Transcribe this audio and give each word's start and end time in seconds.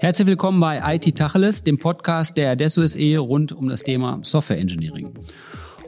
Herzlich 0.00 0.26
willkommen 0.26 0.60
bei 0.60 0.96
IT 0.96 1.16
Tacheles, 1.16 1.64
dem 1.64 1.78
Podcast 1.78 2.36
der 2.36 2.50
Adesso 2.50 2.86
SE 2.86 3.16
rund 3.16 3.52
um 3.52 3.70
das 3.70 3.80
Thema 3.80 4.20
Software 4.22 4.58
Engineering. 4.58 5.14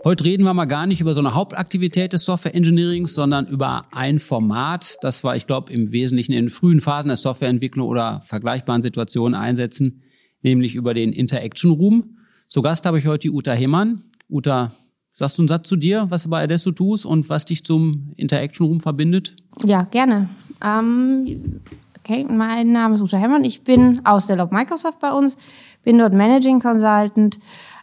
Heute 0.03 0.25
reden 0.25 0.45
wir 0.45 0.55
mal 0.55 0.65
gar 0.65 0.87
nicht 0.87 1.03
über 1.03 1.13
so 1.13 1.21
eine 1.21 1.35
Hauptaktivität 1.35 2.15
des 2.15 2.25
Software 2.25 2.55
Engineerings, 2.55 3.13
sondern 3.13 3.47
über 3.47 3.85
ein 3.93 4.19
Format, 4.19 4.97
das 5.03 5.23
wir, 5.23 5.37
ich 5.37 5.47
glaube, 5.47 5.71
im 5.75 5.93
Wesentlichen 5.93 6.33
in 6.33 6.49
frühen 6.49 6.81
Phasen 6.81 7.09
der 7.09 7.17
Softwareentwicklung 7.17 7.87
oder 7.87 8.23
vergleichbaren 8.23 8.81
Situationen 8.81 9.35
einsetzen, 9.35 10.05
nämlich 10.41 10.75
über 10.75 10.95
den 10.95 11.13
Interaction 11.13 11.73
Room. 11.73 12.17
Zu 12.49 12.63
Gast 12.63 12.87
habe 12.87 12.99
ich 12.99 13.07
heute 13.07 13.29
die 13.29 13.31
Uta 13.31 13.53
Hemann. 13.53 14.05
Uta, 14.31 14.73
sagst 15.17 15.39
du 15.39 15.43
einen 15.43 15.49
Satz 15.49 15.69
zu 15.69 15.77
dir, 15.77 16.07
was 16.11 16.25
du 16.25 16.31
bei 16.31 16.45
Adesso 16.45 16.71
tust 16.71 17.05
und 17.05 17.29
was 17.29 17.47
dich 17.47 17.65
zum 17.65 18.13
Interaction 18.17 18.67
Room 18.67 18.81
verbindet? 18.81 19.35
Ja, 19.65 19.85
gerne. 19.85 20.29
Ähm, 20.63 21.61
okay, 21.99 22.25
mein 22.25 22.71
Name 22.71 22.95
ist 22.95 23.01
Uta 23.01 23.17
Hemann. 23.17 23.43
Ich 23.43 23.65
bin 23.65 24.05
aus 24.05 24.27
der 24.27 24.37
Log 24.37 24.53
Microsoft 24.53 25.01
bei 25.01 25.11
uns, 25.11 25.37
bin 25.83 25.99
dort 25.99 26.13
Managing 26.13 26.61
Consultant 26.61 27.39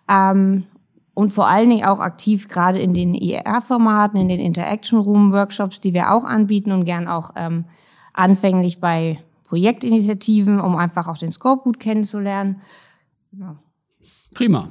ähm, 0.07 0.65
und 1.15 1.33
vor 1.33 1.47
allen 1.47 1.69
Dingen 1.69 1.85
auch 1.85 1.99
aktiv 1.99 2.47
gerade 2.49 2.79
in 2.79 2.93
den 2.93 3.15
IR-Formaten, 3.15 4.19
in 4.19 4.29
den 4.29 4.39
Interaction 4.39 4.99
Room 4.99 5.31
Workshops, 5.31 5.79
die 5.79 5.93
wir 5.93 6.11
auch 6.11 6.23
anbieten 6.23 6.71
und 6.71 6.85
gern 6.85 7.07
auch 7.07 7.31
ähm, 7.35 7.65
anfänglich 8.13 8.79
bei 8.79 9.19
Projektinitiativen, 9.45 10.59
um 10.59 10.75
einfach 10.75 11.07
auch 11.07 11.17
den 11.17 11.31
Scope 11.31 11.63
gut 11.63 11.79
kennenzulernen. 11.79 12.61
Genau. 13.31 13.57
Prima. 14.35 14.69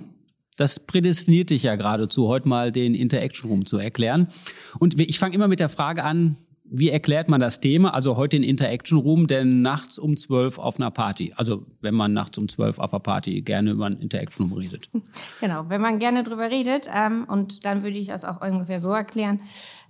Das 0.62 0.78
prädestiniert 0.78 1.50
dich 1.50 1.64
ja 1.64 1.74
geradezu, 1.74 2.28
heute 2.28 2.48
mal 2.48 2.70
den 2.70 2.94
Interaction 2.94 3.50
Room 3.50 3.66
zu 3.66 3.78
erklären. 3.78 4.28
Und 4.78 5.00
ich 5.00 5.18
fange 5.18 5.34
immer 5.34 5.48
mit 5.48 5.58
der 5.58 5.68
Frage 5.68 6.04
an, 6.04 6.36
wie 6.62 6.88
erklärt 6.88 7.28
man 7.28 7.40
das 7.40 7.58
Thema? 7.58 7.92
Also 7.94 8.16
heute 8.16 8.36
den 8.36 8.44
Interaction 8.44 9.00
Room, 9.00 9.26
denn 9.26 9.62
nachts 9.62 9.98
um 9.98 10.16
zwölf 10.16 10.60
auf 10.60 10.78
einer 10.78 10.92
Party. 10.92 11.34
Also 11.36 11.66
wenn 11.80 11.96
man 11.96 12.12
nachts 12.12 12.38
um 12.38 12.48
zwölf 12.48 12.78
auf 12.78 12.94
einer 12.94 13.00
Party 13.00 13.42
gerne 13.42 13.72
über 13.72 13.86
einen 13.86 14.00
Interaction 14.00 14.50
Room 14.50 14.58
redet. 14.60 14.86
Genau, 15.40 15.64
wenn 15.68 15.80
man 15.80 15.98
gerne 15.98 16.22
drüber 16.22 16.48
redet. 16.48 16.88
Ähm, 16.94 17.24
und 17.24 17.64
dann 17.64 17.82
würde 17.82 17.98
ich 17.98 18.06
das 18.06 18.24
auch 18.24 18.40
ungefähr 18.40 18.78
so 18.78 18.90
erklären. 18.90 19.40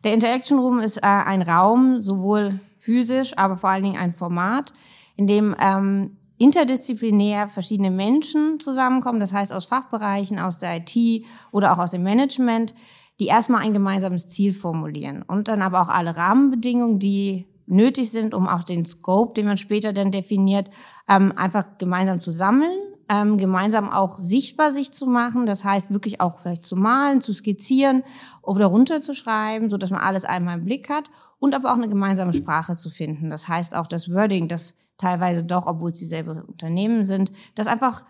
Der 0.05 0.15
Interaction 0.15 0.59
Room 0.59 0.79
ist 0.79 0.97
äh, 0.97 1.03
ein 1.03 1.43
Raum, 1.43 2.03
sowohl 2.03 2.61
physisch, 2.79 3.37
aber 3.37 3.59
vor 3.59 3.69
allen 3.69 3.83
Dingen 3.83 3.99
ein 3.99 4.15
Format, 4.15 4.73
in 5.17 5.27
dem 5.27 5.55
ähm, 5.61 6.17
interdisziplinär 6.43 7.49
verschiedene 7.49 7.93
Menschen 7.93 8.59
zusammenkommen, 8.59 9.21
das 9.21 9.33
heißt 9.33 9.53
aus 9.53 9.67
Fachbereichen, 9.67 10.41
aus 10.41 10.59
der 10.59 10.79
IT 10.79 11.25
oder 11.53 11.73
auch 11.73 11.79
aus 11.79 11.93
dem 11.93 12.03
Management, 12.03 12.75
die 13.21 13.27
erstmal 13.27 13.63
ein 13.63 13.73
gemeinsames 13.73 14.27
Ziel 14.27 14.53
formulieren 14.53 15.23
und 15.23 15.47
dann 15.47 15.63
aber 15.63 15.81
auch 15.81 15.89
alle 15.89 16.17
Rahmenbedingungen, 16.17 16.99
die 16.99 17.47
nötig 17.67 18.11
sind, 18.11 18.35
um 18.35 18.49
auch 18.49 18.65
den 18.65 18.85
Scope, 18.85 19.35
den 19.35 19.47
man 19.47 19.57
später 19.57 19.93
dann 19.93 20.11
definiert, 20.11 20.69
ähm, 21.09 21.33
einfach 21.37 21.79
gemeinsam 21.79 22.21
zu 22.21 22.33
sammeln, 22.33 22.77
ähm, 23.09 23.39
gemeinsam 23.39 23.89
auch 23.89 24.19
sichtbar 24.19 24.73
sich 24.73 24.93
zu 24.93 25.07
machen, 25.07 25.47
das 25.47 25.63
heißt 25.63 25.93
wirklich 25.93 26.21
auch 26.21 26.41
vielleicht 26.41 26.65
zu 26.65 26.75
malen, 26.75 27.21
zu 27.21 27.33
skizzieren 27.33 28.03
oder 28.43 28.67
runterzuschreiben, 28.67 29.71
so 29.71 29.77
dass 29.77 29.91
man 29.91 30.01
alles 30.01 30.25
einmal 30.25 30.59
im 30.59 30.65
Blick 30.65 30.89
hat 30.89 31.05
und 31.39 31.55
aber 31.55 31.71
auch 31.71 31.77
eine 31.77 31.89
gemeinsame 31.89 32.33
Sprache 32.33 32.75
zu 32.75 32.91
finden. 32.91 33.31
Das 33.31 33.47
heißt 33.47 33.77
auch 33.77 33.87
das 33.87 34.13
Wording, 34.13 34.49
das 34.49 34.77
teilweise 35.03 35.45
doch, 35.45 35.67
obwohl 35.67 35.95
sie 35.95 36.07
selber 36.07 36.45
Unternehmen 36.47 37.05
sind, 37.05 37.33
das 37.55 37.67
einfach 37.67 38.05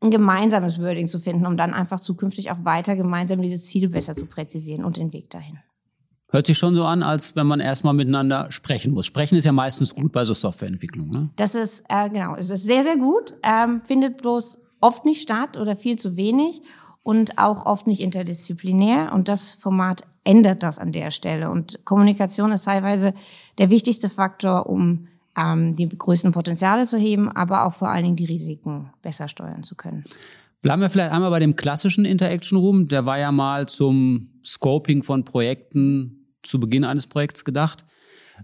ein 0.00 0.10
gemeinsames 0.10 0.80
Wording 0.80 1.06
zu 1.06 1.18
finden, 1.18 1.46
um 1.46 1.56
dann 1.56 1.72
einfach 1.72 2.00
zukünftig 2.00 2.50
auch 2.50 2.64
weiter 2.64 2.96
gemeinsam 2.96 3.40
dieses 3.40 3.64
Ziel 3.64 3.88
besser 3.88 4.14
zu 4.14 4.26
präzisieren 4.26 4.84
und 4.84 4.96
den 4.96 5.12
Weg 5.12 5.30
dahin. 5.30 5.58
Hört 6.28 6.46
sich 6.46 6.58
schon 6.58 6.74
so 6.74 6.84
an, 6.84 7.02
als 7.02 7.36
wenn 7.36 7.46
man 7.46 7.60
erstmal 7.60 7.94
miteinander 7.94 8.50
sprechen 8.50 8.92
muss. 8.92 9.06
Sprechen 9.06 9.36
ist 9.36 9.44
ja 9.44 9.52
meistens 9.52 9.94
gut 9.94 10.12
bei 10.12 10.24
so 10.24 10.34
Softwareentwicklung. 10.34 11.10
Ne? 11.10 11.30
Das 11.36 11.54
ist, 11.54 11.84
äh, 11.88 12.08
genau, 12.10 12.34
es 12.34 12.50
ist 12.50 12.64
sehr, 12.64 12.82
sehr 12.82 12.96
gut, 12.96 13.34
ähm, 13.42 13.82
findet 13.82 14.18
bloß 14.18 14.58
oft 14.80 15.04
nicht 15.04 15.22
statt 15.22 15.56
oder 15.56 15.76
viel 15.76 15.96
zu 15.96 16.16
wenig 16.16 16.62
und 17.02 17.38
auch 17.38 17.66
oft 17.66 17.86
nicht 17.86 18.00
interdisziplinär. 18.00 19.12
Und 19.12 19.28
das 19.28 19.54
Format 19.56 20.02
ändert 20.24 20.62
das 20.62 20.78
an 20.78 20.92
der 20.92 21.10
Stelle. 21.10 21.50
Und 21.50 21.84
Kommunikation 21.84 22.52
ist 22.52 22.64
teilweise 22.64 23.14
der 23.58 23.70
wichtigste 23.70 24.08
Faktor, 24.08 24.66
um 24.68 25.08
ähm, 25.36 25.76
die 25.76 25.88
größten 25.88 26.32
Potenziale 26.32 26.86
zu 26.86 26.98
heben, 26.98 27.30
aber 27.30 27.66
auch 27.66 27.74
vor 27.74 27.88
allen 27.88 28.04
Dingen 28.04 28.16
die 28.16 28.26
Risiken 28.26 28.90
besser 29.02 29.28
steuern 29.28 29.62
zu 29.62 29.74
können. 29.74 30.04
Bleiben 30.60 30.80
wir 30.80 30.90
vielleicht 30.90 31.12
einmal 31.12 31.30
bei 31.30 31.40
dem 31.40 31.56
klassischen 31.56 32.04
Interaction 32.04 32.58
Room. 32.58 32.88
Der 32.88 33.04
war 33.04 33.18
ja 33.18 33.32
mal 33.32 33.66
zum 33.66 34.28
Scoping 34.44 35.02
von 35.02 35.24
Projekten 35.24 36.36
zu 36.42 36.60
Beginn 36.60 36.84
eines 36.84 37.06
Projekts 37.06 37.44
gedacht. 37.44 37.84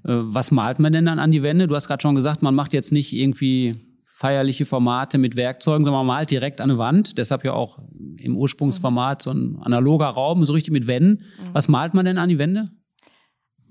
Äh, 0.05 0.09
was 0.09 0.51
malt 0.51 0.79
man 0.79 0.93
denn 0.93 1.07
dann 1.07 1.19
an 1.19 1.31
die 1.31 1.43
Wände? 1.43 1.69
Du 1.69 1.75
hast 1.75 1.87
gerade 1.87 2.03
schon 2.03 2.15
gesagt, 2.15 2.43
man 2.43 2.55
macht 2.55 2.73
jetzt 2.73 2.93
nicht 2.93 3.13
irgendwie 3.13 3.77
feierliche 4.05 4.67
Formate 4.67 5.17
mit 5.17 5.37
Werkzeugen, 5.37 5.85
sondern 5.85 6.05
man 6.05 6.17
malt 6.17 6.33
direkt 6.33 6.61
an 6.61 6.71
eine 6.71 6.79
Wand. 6.79 7.19
Deshalb 7.19 7.45
ja 7.45 7.53
auch 7.53 7.79
im 8.17 8.37
Ursprungsformat 8.37 9.23
so 9.23 9.31
ein 9.31 9.61
analoger 9.63 10.07
Raum, 10.07 10.45
so 10.45 10.53
richtig 10.55 10.73
mit 10.73 10.89
Wänden. 10.89 11.23
Mhm. 11.23 11.51
Was 11.53 11.69
malt 11.69 11.95
man 11.95 12.05
denn 12.05 12.19
an 12.19 12.29
die 12.29 12.39
Wände? 12.39 12.69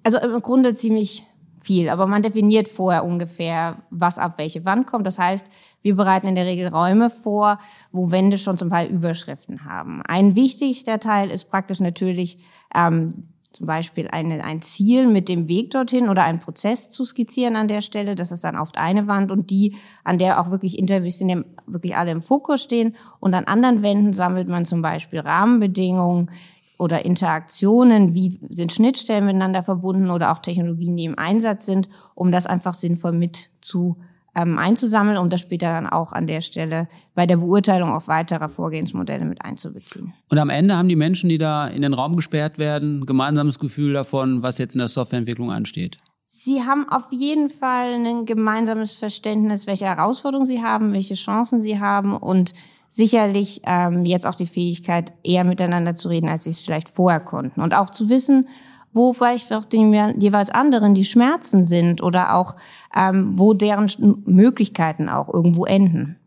Also 0.04 0.20
im 0.20 0.42
Grunde 0.42 0.74
ziemlich 0.74 1.24
viel, 1.68 1.90
aber 1.90 2.08
man 2.08 2.22
definiert 2.22 2.70
vorher 2.70 3.04
ungefähr, 3.04 3.84
was 3.90 4.18
ab 4.18 4.38
welche 4.38 4.64
Wand 4.64 4.88
kommt. 4.88 5.06
Das 5.06 5.20
heißt, 5.20 5.46
wir 5.82 5.96
bereiten 5.96 6.28
in 6.28 6.36
der 6.36 6.46
Regel 6.46 6.70
Räume 6.70 7.10
vor, 7.10 7.60
wo 7.92 8.10
Wände 8.10 8.38
schon 8.38 8.58
zum 8.58 8.70
Teil 8.70 8.88
Überschriften 8.88 9.66
haben. 9.66 10.02
Ein 10.08 10.36
wichtigster 10.36 11.00
Teil 11.00 11.30
ist 11.30 11.52
praktisch 11.52 11.82
natürlich 11.82 12.40
ähm, 12.74 13.26
zum 13.52 13.66
Beispiel 13.66 14.08
eine, 14.10 14.44
ein 14.44 14.62
Ziel 14.62 15.08
mit 15.08 15.28
dem 15.28 15.48
Weg 15.48 15.72
dorthin 15.72 16.10
oder 16.10 16.24
einen 16.24 16.40
Prozess 16.40 16.90
zu 16.90 17.06
skizzieren 17.06 17.56
an 17.56 17.68
der 17.68 17.82
Stelle. 17.82 18.16
Das 18.16 18.32
ist 18.32 18.44
dann 18.44 18.56
oft 18.56 18.78
eine 18.78 19.08
Wand 19.08 19.32
und 19.32 19.50
die, 19.50 19.76
an 20.04 20.18
der 20.18 20.40
auch 20.40 20.52
wirklich 20.52 20.80
Interviews 20.80 21.20
in 21.20 21.28
dem, 21.28 21.46
wirklich 21.66 21.98
alle 21.98 22.12
im 22.12 22.22
Fokus 22.22 22.64
stehen. 22.64 22.96
Und 23.20 23.34
an 23.34 23.46
anderen 23.46 23.82
Wänden 23.82 24.14
sammelt 24.14 24.48
man 24.48 24.66
zum 24.66 24.82
Beispiel 24.82 25.20
Rahmenbedingungen, 25.20 26.30
oder 26.78 27.06
Interaktionen, 27.06 28.14
wie 28.14 28.40
sind 28.50 28.72
Schnittstellen 28.72 29.26
miteinander 29.26 29.64
verbunden 29.64 30.12
oder 30.12 30.32
auch 30.32 30.40
Technologien, 30.40 30.96
die 30.98 31.06
im 31.06 31.18
Einsatz 31.18 31.66
sind, 31.66 31.90
um 32.16 32.32
das 32.32 32.46
einfach 32.46 32.74
sinnvoll 32.74 33.14
mit 33.14 33.50
zu 33.62 33.98
ähm, 34.38 34.60
einzusammeln, 34.60 35.18
um 35.18 35.30
das 35.30 35.42
später 35.42 35.68
dann 35.68 35.88
auch 35.88 36.14
an 36.14 36.28
der 36.28 36.42
Stelle 36.42 36.88
bei 37.16 37.26
der 37.26 37.38
Beurteilung 37.38 37.90
auch 37.90 38.08
weiterer 38.08 38.50
Vorgehensmodelle 38.50 39.26
mit 39.26 39.44
einzubeziehen. 39.44 40.14
Und 40.30 40.38
am 40.38 40.52
Ende 40.52 40.78
haben 40.78 40.90
die 40.90 40.96
Menschen, 40.96 41.30
die 41.30 41.40
da 41.40 41.68
in 41.68 41.82
den 41.82 41.94
Raum 41.94 42.16
gesperrt 42.16 42.60
werden, 42.60 43.06
gemeinsames 43.06 43.58
Gefühl 43.58 43.94
davon, 43.94 44.44
was 44.44 44.60
jetzt 44.60 44.76
in 44.76 44.80
der 44.80 44.90
Softwareentwicklung 44.90 45.52
ansteht. 45.52 45.98
Sie 46.22 46.64
haben 46.64 46.88
auf 46.88 47.12
jeden 47.12 47.50
Fall 47.50 47.96
ein 47.96 48.26
gemeinsames 48.26 48.94
Verständnis, 48.94 49.66
welche 49.66 49.86
Herausforderungen 49.86 50.46
sie 50.46 50.62
haben, 50.62 50.94
welche 50.94 51.16
Chancen 51.16 51.62
sie 51.62 51.80
haben 51.80 52.16
und 52.16 52.54
sicherlich 52.90 53.62
ähm, 53.66 54.06
jetzt 54.06 54.26
auch 54.26 54.36
die 54.36 54.48
Fähigkeit, 54.48 55.14
eher 55.24 55.44
miteinander 55.44 55.96
zu 55.96 56.10
reden, 56.10 56.30
als 56.30 56.46
sie 56.46 56.52
es 56.52 56.62
vielleicht 56.62 56.90
vorher 56.90 57.20
konnten. 57.20 57.62
Und 57.62 57.74
auch 57.74 57.90
zu 57.90 58.10
wissen, 58.10 58.48
wo 58.94 59.14
vielleicht 59.14 59.54
auch 59.54 59.66
den 59.66 59.94
jeweils 60.20 60.50
anderen 60.50 60.94
die 60.94 61.06
Schmerzen 61.06 61.64
sind 61.64 62.02
oder 62.02 62.36
auch 62.36 62.56
ähm, 62.96 63.34
wo 63.38 63.54
deren 63.54 63.90
Möglichkeiten 64.26 65.10
auch 65.10 65.32
irgendwo 65.34 65.66
enden. 65.66 66.18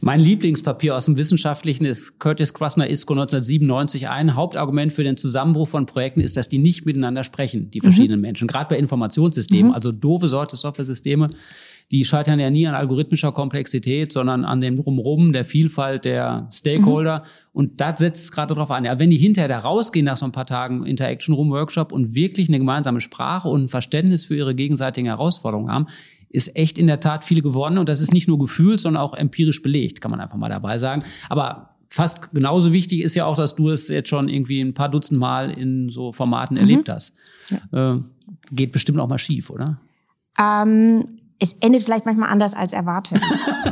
Mein 0.00 0.20
Lieblingspapier 0.20 0.96
aus 0.96 1.06
dem 1.06 1.16
Wissenschaftlichen 1.16 1.84
ist 1.84 2.20
Curtis 2.20 2.54
Krasner 2.54 2.88
ISCO 2.88 3.12
1997. 3.12 4.08
Ein 4.08 4.36
Hauptargument 4.36 4.92
für 4.92 5.02
den 5.02 5.16
Zusammenbruch 5.16 5.68
von 5.68 5.86
Projekten 5.86 6.20
ist, 6.20 6.36
dass 6.36 6.48
die 6.48 6.58
nicht 6.58 6.86
miteinander 6.86 7.24
sprechen, 7.24 7.70
die 7.70 7.80
verschiedenen 7.80 8.20
mhm. 8.20 8.26
Menschen. 8.26 8.48
Gerade 8.48 8.68
bei 8.68 8.78
Informationssystemen, 8.78 9.68
mhm. 9.70 9.74
also 9.74 9.90
doofe 9.90 10.28
Sorte 10.28 10.56
Software-Systeme, 10.56 11.28
die 11.90 12.04
scheitern 12.04 12.38
ja 12.38 12.50
nie 12.50 12.66
an 12.68 12.74
algorithmischer 12.74 13.32
Komplexität, 13.32 14.12
sondern 14.12 14.44
an 14.44 14.60
dem 14.60 14.76
Drumherum, 14.76 15.32
der 15.32 15.44
Vielfalt 15.44 16.04
der 16.04 16.48
Stakeholder. 16.52 17.20
Mhm. 17.20 17.50
Und 17.52 17.80
da 17.80 17.96
setzt 17.96 18.22
es 18.22 18.32
gerade 18.32 18.54
drauf 18.54 18.70
an. 18.70 18.84
Ja, 18.84 18.98
wenn 19.00 19.10
die 19.10 19.18
hinterher 19.18 19.48
da 19.48 19.58
rausgehen 19.58 20.06
nach 20.06 20.16
so 20.16 20.24
ein 20.24 20.32
paar 20.32 20.46
Tagen 20.46 20.86
Interaction 20.86 21.34
Room 21.34 21.50
Workshop 21.50 21.90
und 21.90 22.14
wirklich 22.14 22.48
eine 22.48 22.58
gemeinsame 22.58 23.00
Sprache 23.00 23.48
und 23.48 23.64
ein 23.64 23.68
Verständnis 23.68 24.24
für 24.24 24.36
ihre 24.36 24.54
gegenseitigen 24.54 25.06
Herausforderungen 25.06 25.72
haben, 25.72 25.86
ist 26.28 26.54
echt 26.54 26.78
in 26.78 26.86
der 26.86 27.00
Tat 27.00 27.24
viel 27.24 27.42
gewonnen. 27.42 27.78
Und 27.78 27.88
das 27.88 28.00
ist 28.00 28.12
nicht 28.12 28.28
nur 28.28 28.38
gefühlt, 28.38 28.80
sondern 28.80 29.02
auch 29.02 29.14
empirisch 29.14 29.62
belegt, 29.62 30.00
kann 30.00 30.12
man 30.12 30.20
einfach 30.20 30.36
mal 30.36 30.48
dabei 30.48 30.78
sagen. 30.78 31.02
Aber 31.28 31.70
fast 31.88 32.30
genauso 32.30 32.72
wichtig 32.72 33.02
ist 33.02 33.16
ja 33.16 33.24
auch, 33.24 33.34
dass 33.34 33.56
du 33.56 33.68
es 33.68 33.88
jetzt 33.88 34.08
schon 34.08 34.28
irgendwie 34.28 34.60
ein 34.60 34.74
paar 34.74 34.88
Dutzend 34.88 35.18
Mal 35.18 35.50
in 35.50 35.90
so 35.90 36.12
Formaten 36.12 36.54
mhm. 36.54 36.60
erlebt 36.60 36.88
hast. 36.88 37.16
Ja. 37.72 37.94
Äh, 37.94 38.00
geht 38.52 38.70
bestimmt 38.70 39.00
auch 39.00 39.08
mal 39.08 39.18
schief, 39.18 39.50
oder? 39.50 39.80
Ähm, 40.38 41.19
es 41.40 41.54
endet 41.60 41.82
vielleicht 41.82 42.04
manchmal 42.04 42.30
anders 42.30 42.54
als 42.54 42.72
erwartet. 42.72 43.20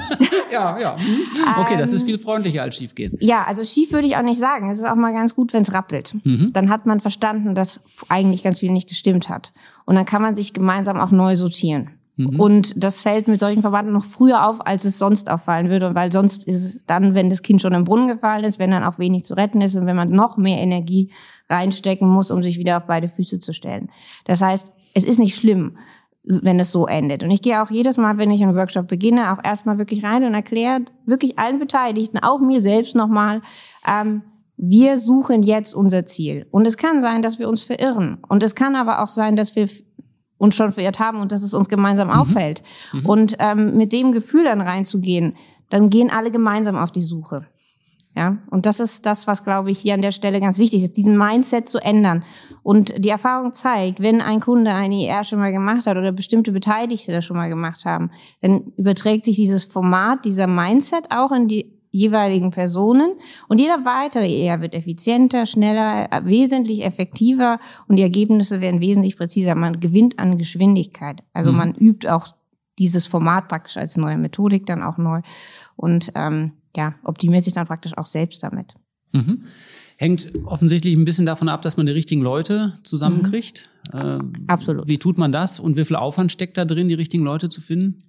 ja, 0.53 0.79
ja. 0.79 0.97
Mhm. 0.97 1.61
Okay, 1.61 1.76
das 1.76 1.93
ist 1.93 2.03
ähm, 2.03 2.06
viel 2.06 2.19
freundlicher 2.19 2.62
als 2.62 2.76
schief 2.76 2.94
geht. 2.94 3.12
Ja, 3.23 3.44
also 3.44 3.62
schief 3.62 3.93
würde 3.93 4.06
ich 4.06 4.17
auch 4.17 4.23
nicht 4.23 4.38
sagen. 4.38 4.70
Es 4.70 4.79
ist 4.79 4.87
auch 4.87 4.97
mal 4.97 5.12
ganz 5.12 5.35
gut, 5.35 5.53
wenn 5.53 5.62
es 5.62 5.73
rappelt. 5.73 6.17
Mhm. 6.25 6.50
Dann 6.55 6.70
hat 6.70 6.87
man 6.87 7.00
verstanden, 7.00 7.55
dass 7.55 7.81
eigentlich 8.09 8.43
ganz 8.43 8.61
viel 8.61 8.73
nicht 8.73 8.88
gestimmt 8.88 9.29
hat. 9.29 9.53
Und 9.85 9.97
dann 9.97 10.06
kann 10.06 10.23
man 10.23 10.35
sich 10.35 10.55
gemeinsam 10.55 10.99
auch 10.99 11.11
neu 11.11 11.37
sortieren. 11.37 11.91
Mhm. 12.17 12.41
Und 12.41 12.82
das 12.82 13.03
fällt 13.03 13.29
mit 13.29 13.38
solchen 13.38 13.61
Verwandten 13.61 13.93
noch 13.93 14.05
früher 14.05 14.47
auf, 14.47 14.67
als 14.67 14.85
es 14.85 14.99
sonst 14.99 15.31
auffallen 15.31 15.69
würde, 15.69 15.94
weil 15.94 16.11
sonst 16.11 16.44
ist 16.44 16.64
es 16.64 16.87
dann, 16.87 17.14
wenn 17.14 17.31
das 17.31 17.43
Kind 17.43 17.61
schon 17.61 17.75
im 17.75 17.85
Brunnen 17.85 18.09
gefallen 18.09 18.44
ist, 18.44 18.59
wenn 18.59 18.71
dann 18.71 18.82
auch 18.82 18.99
wenig 18.99 19.25
zu 19.25 19.35
retten 19.35 19.61
ist 19.61 19.76
und 19.76 19.87
wenn 19.87 19.97
man 19.97 20.11
noch 20.11 20.37
mehr 20.37 20.59
Energie 20.59 21.11
reinstecken 21.50 22.09
muss, 22.09 22.31
um 22.31 22.43
sich 22.43 22.59
wieder 22.59 22.79
auf 22.79 22.87
beide 22.87 23.09
Füße 23.09 23.41
zu 23.41 23.53
stellen. 23.53 23.91
Das 24.25 24.43
heißt, 24.43 24.73
es 24.94 25.05
ist 25.05 25.19
nicht 25.19 25.37
schlimm, 25.37 25.79
wenn 26.28 26.60
es 26.60 26.70
so 26.70 26.86
endet. 26.86 27.22
Und 27.22 27.30
ich 27.30 27.42
gehe 27.42 27.62
auch 27.62 27.70
jedes 27.70 27.96
Mal, 27.96 28.19
wenn 28.19 28.30
ich 28.30 28.42
einen 28.42 28.54
Workshop 28.54 28.88
beginne, 28.88 29.32
auch 29.32 29.42
erstmal 29.42 29.78
wirklich 29.78 30.04
rein 30.04 30.25
und 30.25 30.34
erkläre 30.34 30.80
wirklich 31.06 31.38
allen 31.38 31.58
Beteiligten, 31.58 32.19
auch 32.19 32.40
mir 32.40 32.60
selbst 32.60 32.94
nochmal, 32.94 33.40
ähm, 33.86 34.22
wir 34.56 34.98
suchen 34.98 35.42
jetzt 35.42 35.75
unser 35.75 36.04
Ziel. 36.04 36.46
Und 36.50 36.66
es 36.66 36.76
kann 36.76 37.00
sein, 37.00 37.22
dass 37.22 37.38
wir 37.38 37.48
uns 37.48 37.62
verirren. 37.62 38.19
Und 38.28 38.42
es 38.42 38.54
kann 38.54 38.75
aber 38.75 39.02
auch 39.02 39.06
sein, 39.06 39.36
dass 39.36 39.56
wir 39.56 39.69
uns 40.36 40.54
schon 40.54 40.72
verirrt 40.72 40.98
haben 40.98 41.20
und 41.20 41.32
dass 41.32 41.42
es 41.42 41.54
uns 41.54 41.69
gemeinsam 41.69 42.08
mhm. 42.08 42.14
auffällt. 42.14 42.62
Mhm. 42.92 43.06
Und 43.06 43.36
ähm, 43.38 43.76
mit 43.76 43.92
dem 43.92 44.12
Gefühl 44.12 44.44
dann 44.44 44.60
reinzugehen, 44.60 45.36
dann 45.70 45.90
gehen 45.90 46.10
alle 46.10 46.30
gemeinsam 46.30 46.76
auf 46.76 46.90
die 46.90 47.02
Suche. 47.02 47.46
Ja, 48.19 48.37
und 48.50 48.67
das 48.67 48.81
ist 48.81 49.06
das, 49.06 49.29
was, 49.29 49.44
glaube 49.44 49.70
ich, 49.70 49.79
hier 49.79 49.94
an 49.94 50.03
der 50.03 50.11
Stelle 50.11 50.41
ganz 50.41 50.59
wichtig 50.59 50.82
ist, 50.82 50.97
diesen 50.97 51.17
Mindset 51.17 51.69
zu 51.69 51.79
ändern. 51.79 52.25
Und 52.65 52.93
die 52.99 53.11
Erfahrung 53.11 53.53
zeigt, 53.53 54.00
wenn 54.00 54.20
ein 54.20 54.41
Kunde 54.41 54.73
eine 54.73 55.06
IR 55.06 55.23
schon 55.23 55.38
mal 55.38 55.53
gemacht 55.53 55.87
hat 55.87 55.97
oder 55.97 56.11
bestimmte 56.11 56.50
Beteiligte 56.50 57.12
das 57.12 57.25
schon 57.25 57.37
mal 57.37 57.49
gemacht 57.49 57.85
haben, 57.85 58.11
dann 58.41 58.73
überträgt 58.76 59.25
sich 59.25 59.37
dieses 59.37 59.67
Format, 59.67 60.25
dieser 60.25 60.49
Mindset 60.49 61.12
auch 61.12 61.31
in 61.31 61.47
die 61.47 61.79
jeweiligen 61.91 62.50
Personen 62.50 63.12
und 63.47 63.61
jeder 63.61 63.85
weitere 63.85 64.29
eher 64.29 64.61
wird 64.61 64.75
effizienter, 64.75 65.47
schneller, 65.47 66.09
wesentlich 66.25 66.85
effektiver 66.85 67.61
und 67.87 67.97
die 67.97 68.03
Ergebnisse 68.03 68.61
werden 68.61 68.81
wesentlich 68.81 69.17
präziser. 69.17 69.55
Man 69.55 69.79
gewinnt 69.79 70.19
an 70.19 70.38
Geschwindigkeit. 70.38 71.23
Also 71.32 71.53
mhm. 71.53 71.59
man 71.59 71.75
übt 71.76 72.09
auch 72.09 72.35
dieses 72.78 73.06
Format 73.06 73.48
praktisch 73.48 73.76
als 73.76 73.96
neue 73.96 74.16
Methodik 74.16 74.66
dann 74.66 74.82
auch 74.82 74.98
neu 74.98 75.22
und 75.76 76.12
ähm, 76.14 76.52
ja, 76.76 76.94
optimiert 77.04 77.44
sich 77.44 77.54
dann 77.54 77.66
praktisch 77.66 77.96
auch 77.96 78.06
selbst 78.06 78.42
damit. 78.42 78.75
Mhm. 79.12 79.44
Hängt 79.96 80.30
offensichtlich 80.44 80.94
ein 80.94 81.04
bisschen 81.04 81.26
davon 81.26 81.48
ab, 81.48 81.62
dass 81.62 81.76
man 81.76 81.86
die 81.86 81.92
richtigen 81.92 82.22
Leute 82.22 82.78
zusammenkriegt. 82.84 83.69
Mhm. 83.92 83.98
Äh, 83.98 84.19
Absolut. 84.46 84.86
Wie 84.86 84.98
tut 84.98 85.19
man 85.19 85.32
das 85.32 85.58
und 85.58 85.76
wie 85.76 85.84
viel 85.84 85.96
Aufwand 85.96 86.30
steckt 86.30 86.56
da 86.56 86.64
drin, 86.64 86.88
die 86.88 86.94
richtigen 86.94 87.25
Leute 87.25 87.48
zu 87.48 87.60
finden? 87.60 88.04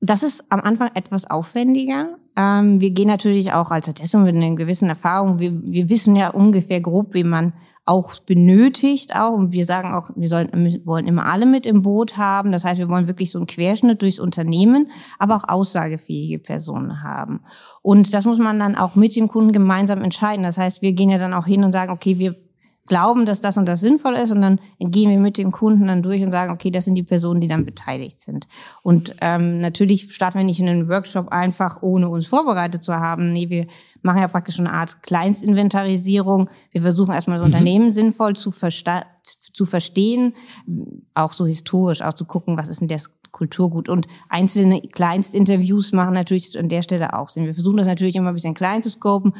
Das 0.00 0.22
ist 0.22 0.44
am 0.50 0.60
Anfang 0.60 0.90
etwas 0.94 1.28
aufwendiger. 1.28 2.16
Ähm, 2.36 2.80
wir 2.80 2.90
gehen 2.90 3.08
natürlich 3.08 3.52
auch 3.52 3.70
als 3.70 3.88
Adesso 3.88 4.18
mit 4.18 4.34
einer 4.34 4.54
gewissen 4.54 4.88
Erfahrung. 4.88 5.38
Wir, 5.38 5.52
wir 5.62 5.88
wissen 5.88 6.16
ja 6.16 6.30
ungefähr 6.30 6.80
grob, 6.80 7.14
wie 7.14 7.24
man 7.24 7.54
auch 7.86 8.18
benötigt 8.20 9.14
auch. 9.14 9.32
Und 9.32 9.52
wir 9.52 9.64
sagen 9.64 9.94
auch, 9.94 10.10
wir, 10.16 10.28
sollen, 10.28 10.50
wollen 10.84 11.06
immer 11.06 11.26
alle 11.26 11.46
mit 11.46 11.64
im 11.64 11.82
Boot 11.82 12.16
haben. 12.16 12.52
Das 12.52 12.64
heißt, 12.64 12.78
wir 12.78 12.88
wollen 12.88 13.06
wirklich 13.06 13.30
so 13.30 13.38
einen 13.38 13.46
Querschnitt 13.46 14.02
durchs 14.02 14.18
Unternehmen, 14.18 14.90
aber 15.18 15.36
auch 15.36 15.48
aussagefähige 15.48 16.40
Personen 16.40 17.02
haben. 17.02 17.40
Und 17.82 18.12
das 18.12 18.24
muss 18.24 18.38
man 18.38 18.58
dann 18.58 18.74
auch 18.74 18.96
mit 18.96 19.14
dem 19.14 19.28
Kunden 19.28 19.52
gemeinsam 19.52 20.02
entscheiden. 20.02 20.42
Das 20.42 20.58
heißt, 20.58 20.82
wir 20.82 20.92
gehen 20.92 21.10
ja 21.10 21.18
dann 21.18 21.32
auch 21.32 21.46
hin 21.46 21.62
und 21.62 21.72
sagen, 21.72 21.92
okay, 21.92 22.18
wir 22.18 22.34
glauben, 22.86 23.26
dass 23.26 23.40
das 23.40 23.56
und 23.56 23.66
das 23.66 23.80
sinnvoll 23.80 24.14
ist 24.14 24.30
und 24.30 24.40
dann 24.40 24.60
gehen 24.78 25.10
wir 25.10 25.18
mit 25.18 25.38
dem 25.38 25.52
Kunden 25.52 25.86
dann 25.86 26.02
durch 26.02 26.22
und 26.22 26.30
sagen, 26.30 26.52
okay, 26.52 26.70
das 26.70 26.84
sind 26.84 26.94
die 26.94 27.02
Personen, 27.02 27.40
die 27.40 27.48
dann 27.48 27.64
beteiligt 27.64 28.20
sind. 28.20 28.46
Und 28.82 29.16
ähm, 29.20 29.60
natürlich 29.60 30.12
starten 30.14 30.38
wir 30.38 30.44
nicht 30.44 30.60
in 30.60 30.68
einen 30.68 30.88
Workshop 30.88 31.28
einfach, 31.28 31.82
ohne 31.82 32.08
uns 32.08 32.26
vorbereitet 32.26 32.82
zu 32.82 32.94
haben. 32.94 33.32
Nee, 33.32 33.50
wir 33.50 33.66
machen 34.02 34.20
ja 34.20 34.28
praktisch 34.28 34.58
eine 34.58 34.72
Art 34.72 35.02
Kleinstinventarisierung. 35.02 36.48
Wir 36.70 36.82
versuchen 36.82 37.12
erstmal 37.12 37.38
das 37.38 37.46
mhm. 37.46 37.52
Unternehmen 37.52 37.90
sinnvoll 37.90 38.36
zu, 38.36 38.50
versta 38.50 39.04
zu 39.22 39.66
verstehen, 39.66 40.34
auch 41.14 41.32
so 41.32 41.46
historisch, 41.46 42.00
auch 42.00 42.14
zu 42.14 42.26
gucken, 42.26 42.56
was 42.56 42.68
ist 42.68 42.80
denn 42.80 42.88
das 42.88 43.10
Kulturgut. 43.32 43.88
Und 43.88 44.06
einzelne 44.28 44.80
Kleinstinterviews 44.80 45.92
machen 45.92 46.14
natürlich 46.14 46.58
an 46.58 46.68
der 46.68 46.82
Stelle 46.82 47.12
auch 47.12 47.28
Sinn. 47.28 47.44
Wir 47.44 47.54
versuchen 47.54 47.76
das 47.76 47.86
natürlich 47.86 48.16
immer 48.16 48.28
ein 48.28 48.34
bisschen 48.34 48.54
klein 48.54 48.82
zu 48.82 48.90
scopen, 48.90 49.34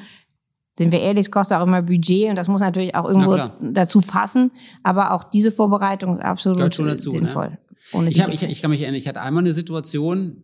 sind 0.79 0.93
wir 0.93 1.01
ehrlich, 1.01 1.27
es 1.27 1.31
kostet 1.31 1.59
auch 1.59 1.67
immer 1.67 1.83
Budget 1.83 2.29
und 2.29 2.37
das 2.37 2.49
muss 2.49 2.61
natürlich 2.61 2.95
auch 2.95 3.09
irgendwo 3.09 3.39
dazu 3.61 4.01
passen. 4.01 4.51
Aber 4.83 5.13
auch 5.13 5.25
diese 5.25 5.51
Vorbereitung 5.51 6.19
ist 6.19 6.23
absolut 6.23 6.61
dazu, 6.61 6.85
ne? 6.85 6.99
sinnvoll. 6.99 7.59
Ne? 7.93 8.11
Ich, 8.11 8.21
hab, 8.21 8.31
ich, 8.31 8.43
ich 8.43 8.61
kann 8.61 8.71
mich 8.71 8.83
erinnern, 8.83 8.99
ich 8.99 9.09
hatte 9.09 9.21
einmal 9.21 9.43
eine 9.43 9.53
Situation, 9.53 10.43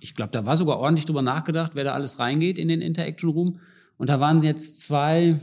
ich 0.00 0.14
glaube, 0.14 0.30
da 0.32 0.46
war 0.46 0.56
sogar 0.56 0.78
ordentlich 0.78 1.04
drüber 1.04 1.22
nachgedacht, 1.22 1.72
wer 1.74 1.84
da 1.84 1.92
alles 1.92 2.18
reingeht 2.18 2.58
in 2.58 2.68
den 2.68 2.80
Interaction 2.80 3.30
Room. 3.30 3.60
Und 3.98 4.08
da 4.08 4.20
waren 4.20 4.42
jetzt 4.42 4.80
zwei 4.80 5.40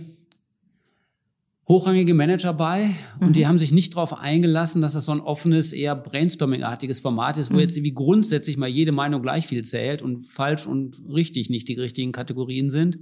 hochrangige 1.68 2.14
Manager 2.14 2.54
bei 2.54 2.92
und 3.20 3.30
mhm. 3.30 3.34
die 3.34 3.48
haben 3.48 3.58
sich 3.58 3.72
nicht 3.72 3.94
darauf 3.94 4.20
eingelassen, 4.20 4.82
dass 4.82 4.94
das 4.94 5.06
so 5.06 5.12
ein 5.12 5.22
offenes, 5.22 5.72
eher 5.74 5.96
Brainstorming-artiges 5.96 7.00
Format 7.00 7.38
ist, 7.38 7.52
wo 7.52 7.56
mhm. 7.56 7.62
jetzt 7.62 7.78
irgendwie 7.78 7.94
grundsätzlich 7.94 8.58
mal 8.58 8.68
jede 8.68 8.92
Meinung 8.92 9.22
gleich 9.22 9.48
viel 9.48 9.64
zählt 9.64 10.02
und 10.02 10.26
falsch 10.26 10.68
und 10.68 10.98
richtig 11.10 11.50
nicht 11.50 11.68
die 11.68 11.76
richtigen 11.76 12.12
Kategorien 12.12 12.70
sind. 12.70 13.00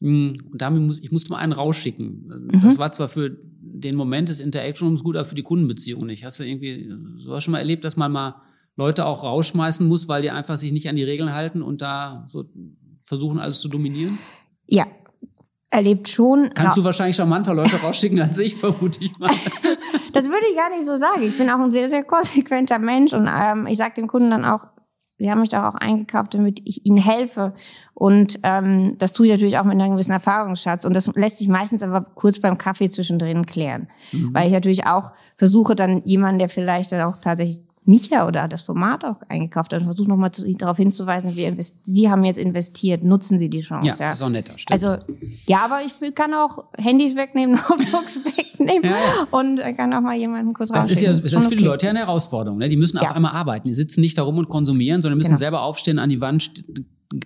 Hm, 0.00 0.48
und 0.50 0.60
damit 0.60 0.82
muss, 0.82 0.98
ich 0.98 1.12
musste 1.12 1.30
mal 1.30 1.38
einen 1.38 1.52
rausschicken. 1.52 2.50
Mhm. 2.52 2.60
Das 2.62 2.78
war 2.78 2.90
zwar 2.92 3.08
für 3.08 3.36
den 3.60 3.96
Moment 3.96 4.28
des 4.28 4.40
Interaction 4.40 4.88
Rooms 4.88 5.04
gut, 5.04 5.16
aber 5.16 5.26
für 5.26 5.34
die 5.34 5.42
Kundenbeziehung 5.42 6.06
nicht. 6.06 6.24
Hast 6.24 6.40
du 6.40 6.44
irgendwie, 6.44 6.90
so 7.18 7.34
hast 7.34 7.44
schon 7.44 7.52
mal 7.52 7.58
erlebt, 7.58 7.84
dass 7.84 7.96
man 7.96 8.12
mal 8.12 8.34
Leute 8.76 9.06
auch 9.06 9.22
rausschmeißen 9.22 9.86
muss, 9.86 10.08
weil 10.08 10.22
die 10.22 10.30
einfach 10.30 10.56
sich 10.56 10.72
nicht 10.72 10.88
an 10.88 10.96
die 10.96 11.04
Regeln 11.04 11.34
halten 11.34 11.62
und 11.62 11.82
da 11.82 12.28
so 12.30 12.44
versuchen, 13.02 13.38
alles 13.38 13.60
zu 13.60 13.68
dominieren? 13.68 14.18
Ja, 14.66 14.86
erlebt 15.70 16.08
schon. 16.08 16.50
Kannst 16.54 16.78
du 16.78 16.84
wahrscheinlich 16.84 17.16
charmanter 17.16 17.54
Leute 17.54 17.76
rausschicken 17.76 18.20
als 18.20 18.38
ich, 18.38 18.56
vermute 18.56 19.04
ich 19.04 19.16
mal. 19.18 19.30
das 20.12 20.26
würde 20.26 20.46
ich 20.50 20.56
gar 20.56 20.70
nicht 20.70 20.84
so 20.84 20.96
sagen. 20.96 21.22
Ich 21.22 21.36
bin 21.36 21.50
auch 21.50 21.60
ein 21.60 21.70
sehr, 21.70 21.88
sehr 21.88 22.04
konsequenter 22.04 22.78
Mensch 22.78 23.12
und 23.12 23.28
ähm, 23.30 23.66
ich 23.66 23.76
sage 23.76 23.94
dem 23.96 24.06
Kunden 24.06 24.30
dann 24.30 24.44
auch, 24.44 24.66
Sie 25.20 25.30
haben 25.30 25.40
mich 25.40 25.50
doch 25.50 25.62
auch 25.62 25.74
eingekauft, 25.74 26.32
damit 26.32 26.62
ich 26.64 26.86
Ihnen 26.86 26.96
helfe. 26.96 27.52
Und 27.92 28.40
ähm, 28.42 28.96
das 28.96 29.12
tue 29.12 29.26
ich 29.26 29.32
natürlich 29.32 29.58
auch 29.58 29.64
mit 29.64 29.78
einem 29.78 29.92
gewissen 29.92 30.12
Erfahrungsschatz. 30.12 30.86
Und 30.86 30.96
das 30.96 31.08
lässt 31.14 31.36
sich 31.36 31.48
meistens 31.48 31.82
aber 31.82 32.00
kurz 32.00 32.40
beim 32.40 32.56
Kaffee 32.56 32.88
zwischendrin 32.88 33.44
klären. 33.44 33.88
Mhm. 34.12 34.32
Weil 34.32 34.46
ich 34.46 34.52
natürlich 34.54 34.86
auch 34.86 35.12
versuche, 35.36 35.74
dann 35.74 36.02
jemanden, 36.06 36.38
der 36.38 36.48
vielleicht 36.48 36.90
dann 36.92 37.02
auch 37.02 37.18
tatsächlich 37.18 37.60
mich 37.90 38.08
ja 38.08 38.26
oder 38.26 38.48
das 38.48 38.62
Format 38.62 39.04
auch 39.04 39.16
eingekauft 39.28 39.72
hat 39.72 39.80
und 39.80 39.86
versuche 39.86 40.08
nochmal 40.08 40.30
darauf 40.58 40.76
hinzuweisen, 40.76 41.36
wir 41.36 41.54
Sie 41.84 42.08
haben 42.08 42.24
jetzt 42.24 42.38
investiert, 42.38 43.02
nutzen 43.02 43.38
Sie 43.38 43.50
die 43.50 43.60
Chance. 43.60 43.88
Ja, 43.88 44.06
ja. 44.06 44.12
ist 44.12 44.22
auch 44.22 44.28
netter. 44.28 44.56
Stimmt. 44.56 44.72
Also, 44.72 45.02
ja, 45.46 45.64
aber 45.64 45.80
ich 45.84 46.14
kann 46.14 46.32
auch 46.32 46.64
Handys 46.78 47.16
wegnehmen, 47.16 47.56
Notebooks 47.68 48.20
wegnehmen 48.24 48.90
ja, 48.90 48.90
ja. 48.90 49.26
und 49.30 49.58
kann 49.76 49.92
auch 49.92 50.00
mal 50.00 50.16
jemanden 50.16 50.54
kurz 50.54 50.70
Das 50.70 50.88
ist 50.88 51.02
ja, 51.02 51.12
das 51.12 51.32
ist 51.32 51.46
für 51.46 51.56
die 51.56 51.64
Leute 51.64 51.86
ja 51.86 51.90
eine 51.90 52.00
Herausforderung. 52.00 52.58
Ne? 52.58 52.68
Die 52.68 52.76
müssen 52.76 52.98
auf 52.98 53.14
einmal 53.14 53.32
arbeiten. 53.32 53.68
Die 53.68 53.74
sitzen 53.74 54.00
nicht 54.00 54.16
da 54.16 54.22
rum 54.22 54.38
und 54.38 54.48
konsumieren, 54.48 55.02
sondern 55.02 55.18
müssen 55.18 55.30
genau. 55.30 55.38
selber 55.38 55.62
aufstehen, 55.62 55.98
an 55.98 56.08
die 56.08 56.20
Wand 56.20 56.64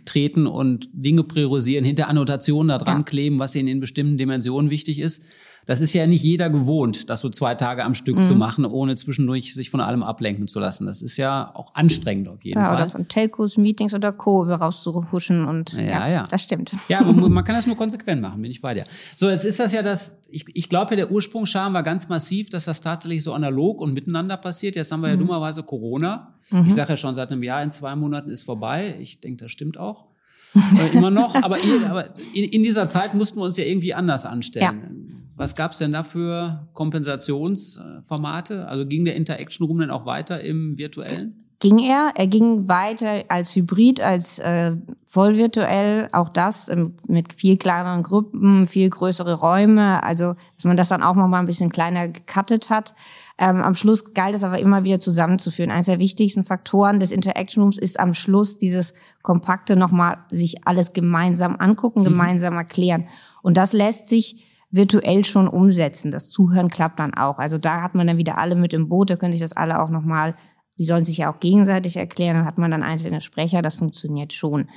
treten 0.06 0.46
und 0.46 0.88
Dinge 0.92 1.24
priorisieren, 1.24 1.84
hinter 1.84 2.08
Annotationen 2.08 2.68
da 2.68 2.78
dran 2.78 3.04
kleben, 3.04 3.38
was 3.38 3.54
ihnen 3.54 3.68
in 3.68 3.80
bestimmten 3.80 4.16
Dimensionen 4.16 4.70
wichtig 4.70 4.98
ist. 4.98 5.22
Das 5.66 5.80
ist 5.80 5.92
ja 5.92 6.06
nicht 6.06 6.22
jeder 6.22 6.50
gewohnt, 6.50 7.08
das 7.08 7.20
so 7.20 7.30
zwei 7.30 7.54
Tage 7.54 7.84
am 7.84 7.94
Stück 7.94 8.18
mhm. 8.18 8.24
zu 8.24 8.34
machen, 8.34 8.64
ohne 8.64 8.94
zwischendurch 8.96 9.54
sich 9.54 9.70
von 9.70 9.80
allem 9.80 10.02
ablenken 10.02 10.46
zu 10.48 10.60
lassen. 10.60 10.86
Das 10.86 11.00
ist 11.00 11.16
ja 11.16 11.50
auch 11.54 11.74
anstrengend 11.74 12.28
auf 12.28 12.44
jeden 12.44 12.58
ja, 12.60 12.66
Fall. 12.66 12.82
Oder 12.82 12.90
von 12.90 13.08
Telcos, 13.08 13.56
Meetings 13.56 13.94
oder 13.94 14.12
Co. 14.12 14.42
rauszuhuschen 14.42 15.46
und 15.46 15.72
ja, 15.72 15.82
ja, 15.82 16.08
ja. 16.08 16.22
das 16.30 16.42
stimmt. 16.42 16.72
Ja, 16.88 17.02
man, 17.02 17.16
man, 17.32 17.44
kann 17.44 17.54
das 17.54 17.66
nur 17.66 17.76
konsequent 17.76 18.20
machen, 18.20 18.42
bin 18.42 18.50
ich 18.50 18.60
bei 18.60 18.74
dir. 18.74 18.84
So, 19.16 19.30
jetzt 19.30 19.44
ist 19.44 19.58
das 19.58 19.72
ja 19.72 19.82
das, 19.82 20.18
ich, 20.28 20.44
ich 20.54 20.68
glaube 20.68 20.92
ja, 20.92 20.96
der 20.96 21.10
Ursprungsscham 21.10 21.72
war 21.72 21.82
ganz 21.82 22.08
massiv, 22.08 22.50
dass 22.50 22.66
das 22.66 22.80
tatsächlich 22.80 23.24
so 23.24 23.32
analog 23.32 23.80
und 23.80 23.94
miteinander 23.94 24.36
passiert. 24.36 24.76
Jetzt 24.76 24.92
haben 24.92 25.00
wir 25.00 25.08
mhm. 25.08 25.14
ja 25.14 25.20
dummerweise 25.20 25.62
Corona. 25.62 26.34
Mhm. 26.50 26.66
Ich 26.66 26.74
sage 26.74 26.90
ja 26.90 26.96
schon 26.96 27.14
seit 27.14 27.30
einem 27.30 27.42
Jahr, 27.42 27.62
in 27.62 27.70
zwei 27.70 27.96
Monaten 27.96 28.30
ist 28.30 28.42
vorbei. 28.42 28.96
Ich 29.00 29.20
denke, 29.20 29.44
das 29.44 29.50
stimmt 29.50 29.78
auch. 29.78 30.06
äh, 30.54 30.96
immer 30.96 31.10
noch, 31.10 31.34
aber, 31.34 31.56
aber 31.88 32.10
in, 32.32 32.44
in, 32.44 32.62
dieser 32.62 32.88
Zeit 32.88 33.14
mussten 33.14 33.40
wir 33.40 33.44
uns 33.44 33.56
ja 33.56 33.64
irgendwie 33.64 33.92
anders 33.92 34.24
anstellen. 34.24 35.08
Ja. 35.08 35.13
Was 35.36 35.56
gab 35.56 35.72
es 35.72 35.78
denn 35.78 35.92
da 35.92 36.04
für 36.04 36.66
Kompensationsformate? 36.74 38.68
Also 38.68 38.86
ging 38.86 39.04
der 39.04 39.16
Interaction 39.16 39.66
Room 39.66 39.80
denn 39.80 39.90
auch 39.90 40.06
weiter 40.06 40.40
im 40.40 40.78
virtuellen? 40.78 41.44
Ging 41.60 41.78
er. 41.78 42.12
Er 42.14 42.26
ging 42.26 42.68
weiter 42.68 43.24
als 43.28 43.56
Hybrid, 43.56 44.00
als 44.00 44.38
äh, 44.38 44.72
voll 45.06 45.36
virtuell. 45.36 46.08
Auch 46.12 46.28
das 46.28 46.68
ähm, 46.68 46.94
mit 47.08 47.32
viel 47.32 47.56
kleineren 47.56 48.02
Gruppen, 48.02 48.66
viel 48.66 48.90
größere 48.90 49.34
Räume. 49.34 50.02
Also, 50.02 50.34
dass 50.56 50.64
man 50.64 50.76
das 50.76 50.88
dann 50.88 51.02
auch 51.02 51.14
noch 51.14 51.26
mal 51.26 51.38
ein 51.38 51.46
bisschen 51.46 51.70
kleiner 51.70 52.08
gecuttet 52.08 52.70
hat. 52.70 52.92
Ähm, 53.36 53.62
am 53.62 53.74
Schluss 53.74 54.14
galt 54.14 54.34
es 54.34 54.44
aber 54.44 54.58
immer 54.58 54.84
wieder 54.84 55.00
zusammenzuführen. 55.00 55.70
Eines 55.70 55.86
der 55.86 55.98
wichtigsten 55.98 56.44
Faktoren 56.44 57.00
des 57.00 57.10
Interaction 57.10 57.62
Rooms 57.62 57.78
ist 57.78 57.98
am 57.98 58.14
Schluss 58.14 58.58
dieses 58.58 58.94
kompakte 59.22 59.74
nochmal 59.74 60.18
sich 60.30 60.66
alles 60.66 60.92
gemeinsam 60.92 61.56
angucken, 61.56 62.00
mhm. 62.00 62.04
gemeinsam 62.04 62.54
erklären. 62.54 63.08
Und 63.42 63.56
das 63.56 63.72
lässt 63.72 64.06
sich 64.06 64.44
virtuell 64.74 65.24
schon 65.24 65.46
umsetzen. 65.46 66.10
Das 66.10 66.28
Zuhören 66.28 66.68
klappt 66.68 66.98
dann 66.98 67.14
auch. 67.14 67.38
Also 67.38 67.58
da 67.58 67.80
hat 67.82 67.94
man 67.94 68.06
dann 68.06 68.18
wieder 68.18 68.38
alle 68.38 68.56
mit 68.56 68.72
im 68.72 68.88
Boot, 68.88 69.10
da 69.10 69.16
können 69.16 69.32
sich 69.32 69.40
das 69.40 69.52
alle 69.52 69.80
auch 69.80 69.88
nochmal, 69.88 70.34
die 70.78 70.84
sollen 70.84 71.04
sich 71.04 71.18
ja 71.18 71.32
auch 71.32 71.38
gegenseitig 71.38 71.96
erklären, 71.96 72.36
dann 72.36 72.46
hat 72.46 72.58
man 72.58 72.72
dann 72.72 72.82
einzelne 72.82 73.20
Sprecher, 73.20 73.62
das 73.62 73.76
funktioniert 73.76 74.32
schon. 74.32 74.68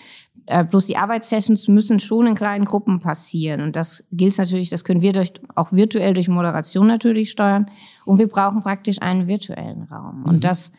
Äh, 0.46 0.64
bloß 0.64 0.86
die 0.86 0.98
Arbeitssessions 0.98 1.68
müssen 1.68 2.00
schon 2.00 2.28
in 2.28 2.36
kleinen 2.36 2.66
Gruppen 2.66 3.00
passieren. 3.00 3.62
Und 3.62 3.76
das 3.76 4.04
gilt 4.12 4.38
natürlich, 4.38 4.70
das 4.70 4.84
können 4.84 5.02
wir 5.02 5.14
durch, 5.14 5.34
auch 5.56 5.72
virtuell 5.72 6.14
durch 6.14 6.28
Moderation 6.28 6.86
natürlich 6.86 7.32
steuern. 7.32 7.72
Und 8.06 8.20
wir 8.20 8.28
brauchen 8.28 8.62
praktisch 8.62 9.02
einen 9.02 9.28
virtuellen 9.28 9.84
Raum. 9.84 10.24
Und 10.26 10.36
mhm. 10.36 10.42
das 10.42 10.72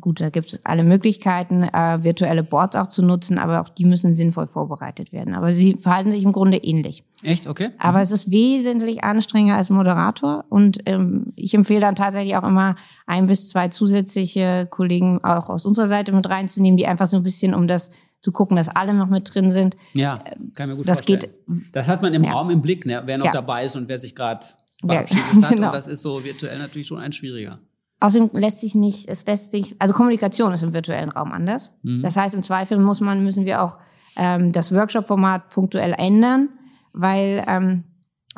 gut, 0.00 0.20
da 0.20 0.30
gibt 0.30 0.52
es 0.52 0.64
alle 0.64 0.84
Möglichkeiten, 0.84 1.62
äh, 1.62 2.02
virtuelle 2.02 2.42
Boards 2.42 2.76
auch 2.76 2.86
zu 2.86 3.02
nutzen, 3.02 3.38
aber 3.38 3.60
auch 3.60 3.68
die 3.68 3.84
müssen 3.84 4.14
sinnvoll 4.14 4.46
vorbereitet 4.46 5.12
werden. 5.12 5.34
Aber 5.34 5.52
sie 5.52 5.74
verhalten 5.74 6.12
sich 6.12 6.22
im 6.22 6.32
Grunde 6.32 6.58
ähnlich. 6.58 7.04
Echt? 7.22 7.46
Okay. 7.46 7.70
Aber 7.78 7.98
mhm. 7.98 8.04
es 8.04 8.10
ist 8.10 8.30
wesentlich 8.30 9.04
anstrengender 9.04 9.56
als 9.56 9.70
Moderator 9.70 10.44
und 10.48 10.78
ähm, 10.86 11.32
ich 11.36 11.54
empfehle 11.54 11.80
dann 11.80 11.96
tatsächlich 11.96 12.36
auch 12.36 12.44
immer 12.44 12.76
ein 13.06 13.26
bis 13.26 13.48
zwei 13.48 13.68
zusätzliche 13.68 14.68
Kollegen 14.70 15.22
auch 15.24 15.48
aus 15.48 15.66
unserer 15.66 15.88
Seite 15.88 16.12
mit 16.12 16.28
reinzunehmen, 16.28 16.76
die 16.76 16.86
einfach 16.86 17.06
so 17.06 17.16
ein 17.16 17.22
bisschen 17.22 17.54
um 17.54 17.66
das 17.66 17.90
zu 18.20 18.32
gucken, 18.32 18.56
dass 18.56 18.68
alle 18.68 18.94
noch 18.94 19.08
mit 19.08 19.32
drin 19.32 19.50
sind. 19.50 19.76
Ja, 19.92 20.22
kann 20.54 20.68
mir 20.68 20.76
gut 20.76 20.88
das 20.88 20.98
vorstellen. 20.98 21.20
Geht, 21.20 21.74
das 21.74 21.88
hat 21.88 22.02
man 22.02 22.12
im 22.14 22.24
ja. 22.24 22.32
Raum 22.32 22.50
im 22.50 22.62
Blick, 22.62 22.86
ne? 22.86 23.02
wer 23.06 23.18
noch 23.18 23.26
ja. 23.26 23.32
dabei 23.32 23.64
ist 23.64 23.76
und 23.76 23.88
wer 23.88 23.98
sich 23.98 24.14
gerade 24.14 24.44
verabschiedet 24.84 25.24
ja, 25.24 25.42
hat. 25.42 25.50
Genau. 25.50 25.66
Und 25.68 25.74
das 25.74 25.86
ist 25.86 26.02
so 26.02 26.24
virtuell 26.24 26.58
natürlich 26.58 26.88
schon 26.88 26.98
ein 26.98 27.12
schwieriger. 27.12 27.60
Außerdem 28.00 28.30
lässt 28.34 28.60
sich 28.60 28.74
nicht, 28.74 29.08
es 29.08 29.24
lässt 29.26 29.50
sich, 29.50 29.74
also 29.78 29.94
Kommunikation 29.94 30.52
ist 30.52 30.62
im 30.62 30.74
virtuellen 30.74 31.10
Raum 31.10 31.32
anders. 31.32 31.70
Mhm. 31.82 32.02
Das 32.02 32.16
heißt, 32.16 32.34
im 32.34 32.42
Zweifel 32.42 32.78
muss 32.78 33.00
man, 33.00 33.24
müssen 33.24 33.46
wir 33.46 33.62
auch 33.62 33.78
ähm, 34.16 34.52
das 34.52 34.72
Workshop-Format 34.72 35.48
punktuell 35.48 35.94
ändern, 35.96 36.50
weil 36.92 37.44
ähm, 37.48 37.84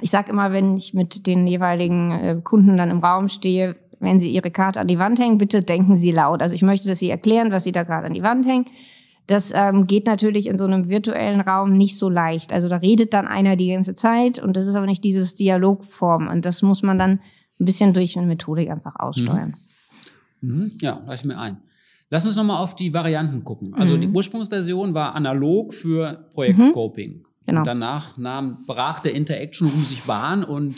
ich 0.00 0.10
sage 0.10 0.30
immer, 0.30 0.52
wenn 0.52 0.76
ich 0.76 0.94
mit 0.94 1.26
den 1.26 1.46
jeweiligen 1.46 2.10
äh, 2.12 2.40
Kunden 2.42 2.76
dann 2.76 2.90
im 2.90 3.00
Raum 3.00 3.26
stehe, 3.26 3.76
wenn 4.00 4.20
sie 4.20 4.30
ihre 4.30 4.50
Karte 4.50 4.80
an 4.80 4.86
die 4.86 4.98
Wand 4.98 5.18
hängen, 5.18 5.38
bitte 5.38 5.62
denken 5.62 5.96
Sie 5.96 6.12
laut. 6.12 6.40
Also 6.40 6.54
ich 6.54 6.62
möchte, 6.62 6.86
dass 6.86 7.00
Sie 7.00 7.10
erklären, 7.10 7.50
was 7.50 7.64
Sie 7.64 7.72
da 7.72 7.82
gerade 7.82 8.06
an 8.06 8.14
die 8.14 8.22
Wand 8.22 8.46
hängen. 8.46 8.66
Das 9.26 9.52
ähm, 9.54 9.86
geht 9.86 10.06
natürlich 10.06 10.46
in 10.46 10.56
so 10.56 10.64
einem 10.64 10.88
virtuellen 10.88 11.40
Raum 11.40 11.76
nicht 11.76 11.98
so 11.98 12.08
leicht. 12.08 12.52
Also 12.52 12.68
da 12.68 12.76
redet 12.76 13.12
dann 13.12 13.26
einer 13.26 13.56
die 13.56 13.72
ganze 13.72 13.94
Zeit 13.94 14.42
und 14.42 14.56
das 14.56 14.66
ist 14.66 14.74
aber 14.74 14.86
nicht 14.86 15.04
dieses 15.04 15.34
Dialogform. 15.34 16.28
Und 16.28 16.44
das 16.44 16.62
muss 16.62 16.82
man 16.82 16.96
dann 16.96 17.20
ein 17.60 17.64
bisschen 17.64 17.92
durch 17.92 18.16
eine 18.16 18.26
Methodik 18.26 18.70
einfach 18.70 18.96
aussteuern. 18.96 19.56
Mhm. 20.40 20.54
Mhm. 20.54 20.72
Ja, 20.80 21.02
reicht 21.06 21.24
mir 21.24 21.38
ein. 21.38 21.58
Lass 22.10 22.26
uns 22.26 22.36
nochmal 22.36 22.62
auf 22.62 22.74
die 22.74 22.94
Varianten 22.94 23.44
gucken. 23.44 23.74
Also 23.74 23.96
mhm. 23.96 24.00
die 24.00 24.08
Ursprungsversion 24.08 24.94
war 24.94 25.14
analog 25.14 25.74
für 25.74 26.28
Projektscoping. 26.32 27.18
Mhm. 27.18 27.24
Genau. 27.46 27.60
Und 27.60 27.66
danach 27.66 28.16
nahm, 28.16 28.64
brach 28.66 29.00
der 29.00 29.14
Interaction 29.14 29.68
Room 29.68 29.80
sich 29.82 30.02
Bahn 30.04 30.44
und 30.44 30.76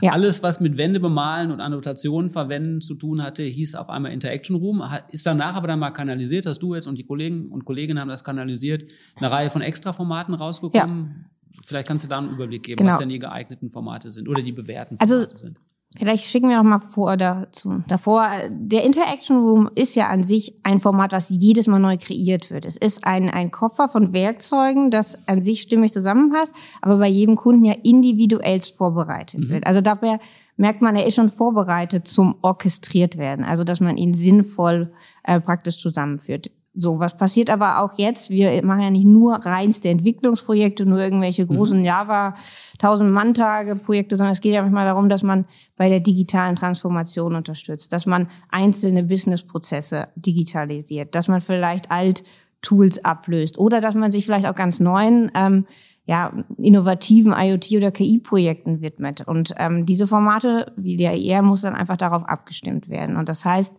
ja. 0.00 0.12
alles, 0.12 0.42
was 0.42 0.60
mit 0.60 0.76
Wände 0.76 1.00
bemalen 1.00 1.50
und 1.50 1.60
Annotationen 1.60 2.30
verwenden 2.30 2.80
zu 2.80 2.94
tun 2.94 3.22
hatte, 3.22 3.42
hieß 3.42 3.74
auf 3.74 3.88
einmal 3.88 4.12
Interaction 4.12 4.56
Room. 4.56 4.82
Ist 5.10 5.26
danach 5.26 5.54
aber 5.54 5.66
dann 5.66 5.80
mal 5.80 5.90
kanalisiert, 5.90 6.46
hast 6.46 6.60
du 6.60 6.74
jetzt 6.74 6.86
und 6.86 6.96
die 6.96 7.04
Kollegen 7.04 7.50
und 7.50 7.64
Kolleginnen 7.64 8.00
haben 8.00 8.08
das 8.08 8.22
kanalisiert, 8.22 8.84
eine 9.16 9.30
Reihe 9.30 9.50
von 9.50 9.60
Extraformaten 9.60 10.34
rausgekommen. 10.34 11.24
Ja. 11.24 11.30
Vielleicht 11.66 11.88
kannst 11.88 12.04
du 12.04 12.08
da 12.08 12.18
einen 12.18 12.30
Überblick 12.30 12.62
geben, 12.62 12.78
genau. 12.78 12.92
was 12.92 12.98
denn 12.98 13.08
die 13.08 13.18
geeigneten 13.18 13.70
Formate 13.70 14.10
sind 14.10 14.28
oder 14.28 14.42
die 14.42 14.52
bewährten 14.52 14.98
also, 15.00 15.14
Formate 15.14 15.32
also, 15.32 15.44
sind. 15.46 15.60
Vielleicht 15.96 16.24
schicken 16.26 16.50
wir 16.50 16.58
noch 16.58 16.64
mal 16.64 16.78
vor 16.78 17.16
dazu. 17.16 17.82
Davor, 17.88 18.28
der 18.50 18.84
Interaction 18.84 19.38
Room 19.38 19.70
ist 19.74 19.96
ja 19.96 20.08
an 20.08 20.22
sich 20.22 20.54
ein 20.62 20.80
Format, 20.80 21.12
was 21.12 21.30
jedes 21.30 21.66
Mal 21.66 21.78
neu 21.78 21.96
kreiert 21.96 22.50
wird. 22.50 22.66
Es 22.66 22.76
ist 22.76 23.04
ein, 23.06 23.30
ein 23.30 23.50
Koffer 23.50 23.88
von 23.88 24.12
Werkzeugen, 24.12 24.90
das 24.90 25.18
an 25.26 25.40
sich 25.40 25.62
stimmig 25.62 25.92
zusammenpasst, 25.92 26.52
aber 26.82 26.98
bei 26.98 27.08
jedem 27.08 27.36
Kunden 27.36 27.64
ja 27.64 27.74
individuell 27.82 28.60
vorbereitet 28.60 29.40
mhm. 29.40 29.48
wird. 29.48 29.66
Also 29.66 29.80
dabei 29.80 30.20
merkt 30.56 30.82
man, 30.82 30.94
er 30.94 31.06
ist 31.06 31.14
schon 31.14 31.30
vorbereitet 31.30 32.06
zum 32.06 32.36
orchestriert 32.42 33.16
werden. 33.16 33.44
Also 33.44 33.64
dass 33.64 33.80
man 33.80 33.96
ihn 33.96 34.12
sinnvoll 34.12 34.92
äh, 35.24 35.40
praktisch 35.40 35.80
zusammenführt. 35.80 36.50
So, 36.80 37.00
was 37.00 37.16
passiert 37.16 37.50
aber 37.50 37.80
auch 37.82 37.98
jetzt? 37.98 38.30
Wir 38.30 38.64
machen 38.64 38.82
ja 38.82 38.90
nicht 38.90 39.04
nur 39.04 39.34
reinste 39.34 39.88
Entwicklungsprojekte, 39.88 40.86
nur 40.86 41.00
irgendwelche 41.00 41.42
mhm. 41.42 41.56
großen 41.56 41.78
mhm. 41.80 41.84
Java 41.84 42.34
1000 42.74 43.10
Mann-Tage 43.10 43.74
Projekte, 43.74 44.16
sondern 44.16 44.32
es 44.32 44.40
geht 44.40 44.54
ja 44.54 44.62
manchmal 44.62 44.86
darum, 44.86 45.08
dass 45.08 45.24
man 45.24 45.44
bei 45.76 45.88
der 45.88 45.98
digitalen 45.98 46.54
Transformation 46.54 47.34
unterstützt, 47.34 47.92
dass 47.92 48.06
man 48.06 48.28
einzelne 48.48 49.02
Businessprozesse 49.02 50.06
digitalisiert, 50.14 51.16
dass 51.16 51.26
man 51.26 51.40
vielleicht 51.40 51.90
alt 51.90 52.22
Tools 52.62 53.04
ablöst 53.04 53.58
oder 53.58 53.80
dass 53.80 53.96
man 53.96 54.12
sich 54.12 54.24
vielleicht 54.24 54.46
auch 54.46 54.54
ganz 54.54 54.78
neuen 54.78 55.32
ähm, 55.34 55.66
ja, 56.06 56.32
innovativen 56.58 57.32
IoT- 57.32 57.76
oder 57.76 57.90
KI-Projekten 57.90 58.82
widmet. 58.82 59.26
Und 59.26 59.52
ähm, 59.58 59.84
diese 59.84 60.06
Formate, 60.06 60.72
wie 60.76 60.96
der 60.96 61.16
IR, 61.16 61.42
muss 61.42 61.62
dann 61.62 61.74
einfach 61.74 61.96
darauf 61.96 62.24
abgestimmt 62.24 62.88
werden. 62.88 63.16
Und 63.16 63.28
das 63.28 63.44
heißt, 63.44 63.74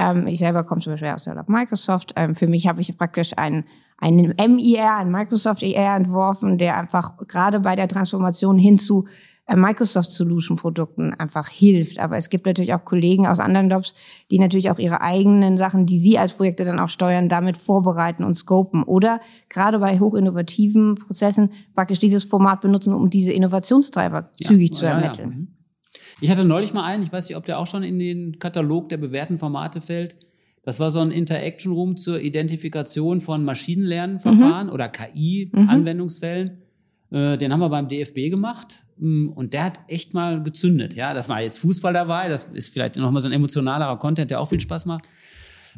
ähm, 0.00 0.26
ich 0.26 0.38
selber 0.38 0.64
komme 0.64 0.80
zum 0.80 0.94
Beispiel 0.94 1.10
aus 1.10 1.24
der 1.24 1.44
Microsoft. 1.46 2.14
Ähm, 2.16 2.34
für 2.34 2.46
mich 2.46 2.66
habe 2.66 2.80
ich 2.80 2.96
praktisch 2.96 3.36
einen, 3.36 3.64
einen 3.98 4.34
MIR, 4.38 4.96
einen 4.96 5.10
Microsoft 5.10 5.62
IR 5.62 5.94
entworfen, 5.94 6.56
der 6.56 6.78
einfach 6.78 7.18
gerade 7.28 7.60
bei 7.60 7.76
der 7.76 7.86
Transformation 7.86 8.58
hin 8.58 8.78
zu 8.78 9.04
äh, 9.46 9.56
Microsoft 9.56 10.10
Solution 10.10 10.56
Produkten 10.56 11.12
einfach 11.12 11.48
hilft. 11.48 11.98
Aber 11.98 12.16
es 12.16 12.30
gibt 12.30 12.46
natürlich 12.46 12.72
auch 12.72 12.86
Kollegen 12.86 13.26
aus 13.26 13.40
anderen 13.40 13.68
Jobs, 13.68 13.94
die 14.30 14.38
natürlich 14.38 14.70
auch 14.70 14.78
ihre 14.78 15.02
eigenen 15.02 15.58
Sachen, 15.58 15.84
die 15.84 15.98
sie 15.98 16.16
als 16.18 16.32
Projekte 16.32 16.64
dann 16.64 16.80
auch 16.80 16.88
steuern, 16.88 17.28
damit 17.28 17.58
vorbereiten 17.58 18.24
und 18.24 18.36
scopen. 18.36 18.82
Oder 18.84 19.20
gerade 19.50 19.80
bei 19.80 20.00
hochinnovativen 20.00 20.94
Prozessen 20.94 21.52
praktisch 21.74 21.98
dieses 21.98 22.24
Format 22.24 22.62
benutzen, 22.62 22.94
um 22.94 23.10
diese 23.10 23.32
Innovationstreiber 23.32 24.30
ja, 24.40 24.48
zügig 24.48 24.72
zu 24.72 24.86
ermitteln. 24.86 25.30
Ja, 25.30 25.38
ja. 25.40 25.59
Ich 26.20 26.30
hatte 26.30 26.44
neulich 26.44 26.72
mal 26.72 26.84
einen, 26.84 27.02
ich 27.02 27.12
weiß 27.12 27.28
nicht, 27.28 27.36
ob 27.36 27.46
der 27.46 27.58
auch 27.58 27.66
schon 27.66 27.82
in 27.82 27.98
den 27.98 28.38
Katalog 28.38 28.88
der 28.88 28.98
bewährten 28.98 29.38
Formate 29.38 29.80
fällt. 29.80 30.16
Das 30.62 30.78
war 30.78 30.90
so 30.90 31.00
ein 31.00 31.10
Interaction 31.10 31.72
Room 31.72 31.96
zur 31.96 32.20
Identifikation 32.20 33.20
von 33.22 33.44
Maschinenlernverfahren 33.44 34.66
mhm. 34.66 34.72
oder 34.72 34.88
KI-Anwendungsfällen. 34.88 36.58
Mhm. 37.10 37.16
Äh, 37.16 37.38
den 37.38 37.52
haben 37.52 37.60
wir 37.60 37.70
beim 37.70 37.88
DFB 37.88 38.30
gemacht. 38.30 38.80
Mm, 38.98 39.28
und 39.28 39.54
der 39.54 39.64
hat 39.64 39.80
echt 39.88 40.14
mal 40.14 40.42
gezündet. 40.42 40.94
Ja, 40.94 41.14
das 41.14 41.28
war 41.28 41.40
jetzt 41.40 41.58
Fußball 41.58 41.92
dabei. 41.92 42.28
Das 42.28 42.44
ist 42.44 42.72
vielleicht 42.72 42.96
nochmal 42.96 43.22
so 43.22 43.28
ein 43.28 43.32
emotionalerer 43.32 43.98
Content, 43.98 44.30
der 44.30 44.40
auch 44.40 44.50
viel 44.50 44.60
Spaß 44.60 44.86
macht. 44.86 45.06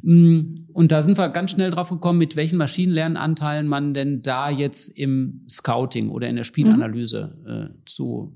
Mm, 0.03 0.67
und 0.73 0.91
da 0.91 1.03
sind 1.03 1.17
wir 1.17 1.29
ganz 1.29 1.53
schnell 1.53 1.71
drauf 1.71 1.91
gekommen, 1.91 2.19
mit 2.19 2.35
welchen 2.35 2.57
Maschinenlernanteilen 2.57 3.69
man 3.69 3.95
denn 3.95 4.23
da 4.23 4.51
jetzt 4.51 4.89
im 4.99 5.47
Scouting 5.49 6.11
oder 6.11 6.29
in 6.29 6.37
der 6.37 6.45
Spielanalyse 6.45 7.39
mhm. 7.45 7.51
äh, 7.51 7.69
zu 7.87 8.33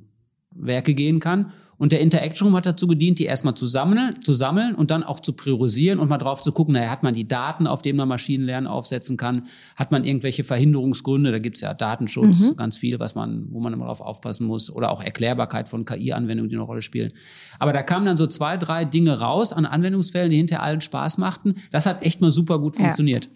Werke 0.59 0.95
gehen 0.95 1.21
kann. 1.21 1.53
Und 1.79 1.93
der 1.93 2.01
Interaction 2.01 2.49
Room 2.49 2.57
hat 2.57 2.65
dazu 2.65 2.87
gedient, 2.87 3.19
die 3.19 3.25
erstmal 3.25 3.55
zu 3.55 3.67
sammeln, 3.67 4.23
zu 4.23 4.33
sammeln 4.33 4.75
und 4.75 4.91
dann 4.91 5.03
auch 5.03 5.21
zu 5.21 5.35
priorisieren 5.35 5.99
und 5.99 6.09
mal 6.09 6.19
drauf 6.19 6.41
zu 6.41 6.53
gucken, 6.53 6.75
naja, 6.75 6.91
hat 6.91 7.03
man 7.03 7.15
die 7.15 7.29
Daten, 7.29 7.67
auf 7.67 7.83
denen 7.83 7.99
man 7.99 8.09
Maschinenlernen 8.09 8.67
aufsetzen 8.67 9.17
kann? 9.17 9.49
Hat 9.77 9.91
man 9.91 10.05
irgendwelche 10.05 10.43
Verhinderungsgründe? 10.43 11.33
Da 11.33 11.39
gibt's 11.39 11.61
ja 11.61 11.75
Datenschutz, 11.75 12.41
mhm. 12.41 12.57
ganz 12.57 12.79
viel, 12.79 12.99
was 12.99 13.15
man, 13.15 13.49
wo 13.51 13.61
man 13.61 13.75
immer 13.75 13.87
drauf 13.87 14.01
aufpassen 14.01 14.47
muss. 14.47 14.71
Oder 14.71 14.91
auch 14.91 15.03
Erklärbarkeit 15.03 15.69
von 15.69 15.85
KI-Anwendungen, 15.85 16.49
die 16.49 16.57
eine 16.57 16.65
Rolle 16.65 16.83
spielen. 16.83 17.13
Aber 17.59 17.75
da 17.75 17.83
kamen 17.83 18.07
dann 18.07 18.17
so 18.17 18.27
zwei, 18.27 18.57
drei 18.57 18.87
Dinge 18.87 19.21
raus 19.21 19.53
an 19.53 19.67
Anwendungsfällen, 19.67 20.31
die 20.31 20.39
hinter 20.39 20.63
allen 20.63 20.81
Spaß 20.81 21.19
machten. 21.19 21.57
Das 21.73 21.85
hat 21.85 22.03
echt 22.03 22.23
mal 22.23 22.31
super 22.31 22.59
gut 22.59 22.77
funktioniert. 22.77 23.29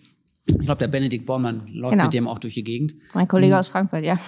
Ich 0.47 0.59
glaube, 0.59 0.79
der 0.79 0.89
Benedikt 0.89 1.27
Bormann 1.27 1.67
läuft 1.69 1.93
genau. 1.93 2.05
mit 2.05 2.15
dem 2.15 2.27
auch 2.27 2.39
durch 2.39 2.55
die 2.55 2.65
Gegend. 2.65 2.95
Mein 3.15 3.29
Kollege 3.29 3.55
hm. 3.55 3.61
aus 3.61 3.69
Frankfurt, 3.69 4.05
ja. 4.05 4.19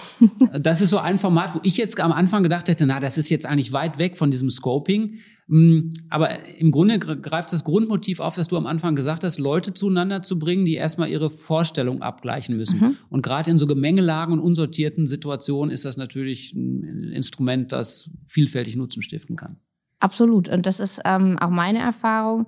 das 0.59 0.81
ist 0.81 0.89
so 0.89 0.99
ein 0.99 1.19
Format, 1.19 1.55
wo 1.55 1.59
ich 1.63 1.77
jetzt 1.77 1.99
am 1.99 2.11
Anfang 2.11 2.43
gedacht 2.43 2.69
hätte, 2.69 2.85
na, 2.85 2.99
das 2.99 3.17
ist 3.17 3.29
jetzt 3.29 3.45
eigentlich 3.45 3.73
weit 3.73 3.97
weg 3.97 4.17
von 4.17 4.31
diesem 4.31 4.49
Scoping. 4.49 5.19
Hm, 5.49 5.93
aber 6.09 6.45
im 6.57 6.71
Grunde 6.71 6.99
greift 6.99 7.51
das 7.51 7.63
Grundmotiv 7.63 8.19
auf, 8.21 8.35
dass 8.35 8.47
du 8.47 8.55
am 8.57 8.65
Anfang 8.65 8.95
gesagt 8.95 9.23
hast, 9.23 9.39
Leute 9.39 9.73
zueinander 9.73 10.21
zu 10.21 10.39
bringen, 10.39 10.65
die 10.65 10.75
erstmal 10.75 11.09
ihre 11.09 11.29
Vorstellung 11.29 12.01
abgleichen 12.01 12.55
müssen. 12.55 12.79
Mhm. 12.79 12.97
Und 13.09 13.23
gerade 13.23 13.51
in 13.51 13.59
so 13.59 13.67
Gemengelagen 13.67 14.33
und 14.33 14.39
unsortierten 14.39 15.05
Situationen 15.05 15.71
ist 15.71 15.83
das 15.83 15.97
natürlich 15.97 16.53
ein 16.53 17.11
Instrument, 17.11 17.71
das 17.71 18.09
vielfältig 18.27 18.77
Nutzen 18.77 19.01
stiften 19.01 19.35
kann. 19.35 19.57
Absolut. 19.99 20.47
Und 20.47 20.65
das 20.65 20.79
ist 20.79 21.01
ähm, 21.05 21.37
auch 21.39 21.49
meine 21.49 21.79
Erfahrung 21.79 22.47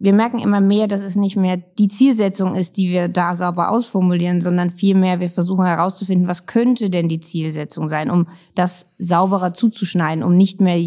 wir 0.00 0.12
merken 0.12 0.38
immer 0.38 0.60
mehr, 0.60 0.86
dass 0.86 1.02
es 1.02 1.16
nicht 1.16 1.36
mehr 1.36 1.56
die 1.56 1.88
Zielsetzung 1.88 2.54
ist, 2.54 2.76
die 2.76 2.88
wir 2.88 3.08
da 3.08 3.34
sauber 3.34 3.70
ausformulieren, 3.70 4.40
sondern 4.40 4.70
vielmehr 4.70 5.18
wir 5.18 5.28
versuchen 5.28 5.64
herauszufinden, 5.64 6.28
was 6.28 6.46
könnte 6.46 6.88
denn 6.88 7.08
die 7.08 7.20
Zielsetzung 7.20 7.88
sein, 7.88 8.10
um 8.10 8.28
das 8.54 8.86
sauberer 8.98 9.54
zuzuschneiden, 9.54 10.22
um 10.22 10.36
nicht 10.36 10.60
mehr 10.60 10.78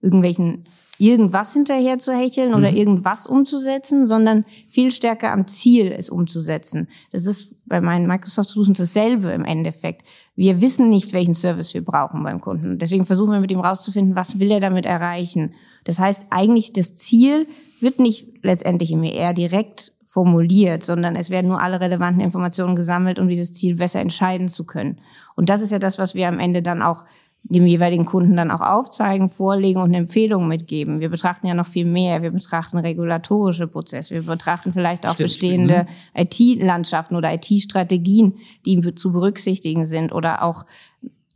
irgendwelchen 0.00 0.64
irgendwas 0.98 1.52
hinterher 1.52 1.98
zu 1.98 2.12
hecheln 2.12 2.54
oder 2.54 2.70
mhm. 2.70 2.76
irgendwas 2.76 3.26
umzusetzen, 3.26 4.04
sondern 4.04 4.44
viel 4.68 4.90
stärker 4.90 5.32
am 5.32 5.46
Ziel 5.46 5.94
es 5.96 6.10
umzusetzen. 6.10 6.88
Das 7.12 7.24
ist 7.24 7.54
bei 7.66 7.80
meinen 7.80 8.06
Microsoft 8.06 8.50
Solutions 8.50 8.78
dasselbe 8.78 9.30
im 9.30 9.44
Endeffekt. 9.44 10.06
Wir 10.34 10.60
wissen 10.60 10.88
nicht, 10.88 11.12
welchen 11.12 11.34
Service 11.34 11.72
wir 11.72 11.84
brauchen 11.84 12.22
beim 12.24 12.40
Kunden. 12.40 12.78
Deswegen 12.78 13.06
versuchen 13.06 13.32
wir 13.32 13.40
mit 13.40 13.52
ihm 13.52 13.60
rauszufinden, 13.60 14.16
was 14.16 14.40
will 14.40 14.50
er 14.50 14.60
damit 14.60 14.86
erreichen. 14.86 15.54
Das 15.84 15.98
heißt, 15.98 16.26
eigentlich 16.30 16.72
das 16.72 16.96
Ziel 16.96 17.46
wird 17.80 18.00
nicht 18.00 18.42
letztendlich 18.42 18.90
im 18.90 19.04
ER 19.04 19.34
direkt 19.34 19.92
formuliert, 20.08 20.82
sondern 20.82 21.14
es 21.16 21.30
werden 21.30 21.48
nur 21.48 21.60
alle 21.60 21.80
relevanten 21.80 22.22
Informationen 22.22 22.74
gesammelt, 22.74 23.18
um 23.18 23.28
dieses 23.28 23.52
Ziel 23.52 23.76
besser 23.76 24.00
entscheiden 24.00 24.48
zu 24.48 24.64
können. 24.64 25.00
Und 25.36 25.48
das 25.48 25.60
ist 25.60 25.70
ja 25.70 25.78
das, 25.78 25.98
was 25.98 26.14
wir 26.14 26.26
am 26.26 26.40
Ende 26.40 26.62
dann 26.62 26.82
auch 26.82 27.04
dem 27.44 27.66
jeweiligen 27.66 28.04
Kunden 28.04 28.36
dann 28.36 28.50
auch 28.50 28.60
aufzeigen, 28.60 29.30
vorlegen 29.30 29.80
und 29.80 29.88
eine 29.88 29.98
Empfehlung 29.98 30.48
mitgeben. 30.48 31.00
Wir 31.00 31.08
betrachten 31.08 31.46
ja 31.46 31.54
noch 31.54 31.66
viel 31.66 31.86
mehr. 31.86 32.20
Wir 32.22 32.30
betrachten 32.30 32.76
regulatorische 32.78 33.66
Prozesse. 33.66 34.14
Wir 34.14 34.22
betrachten 34.22 34.72
vielleicht 34.72 35.06
auch 35.06 35.14
Stimmt. 35.14 35.28
bestehende 35.28 35.86
mhm. 36.14 36.20
IT-Landschaften 36.22 37.16
oder 37.16 37.32
IT-Strategien, 37.32 38.34
die 38.66 38.94
zu 38.94 39.12
berücksichtigen 39.12 39.86
sind 39.86 40.12
oder 40.12 40.42
auch 40.42 40.66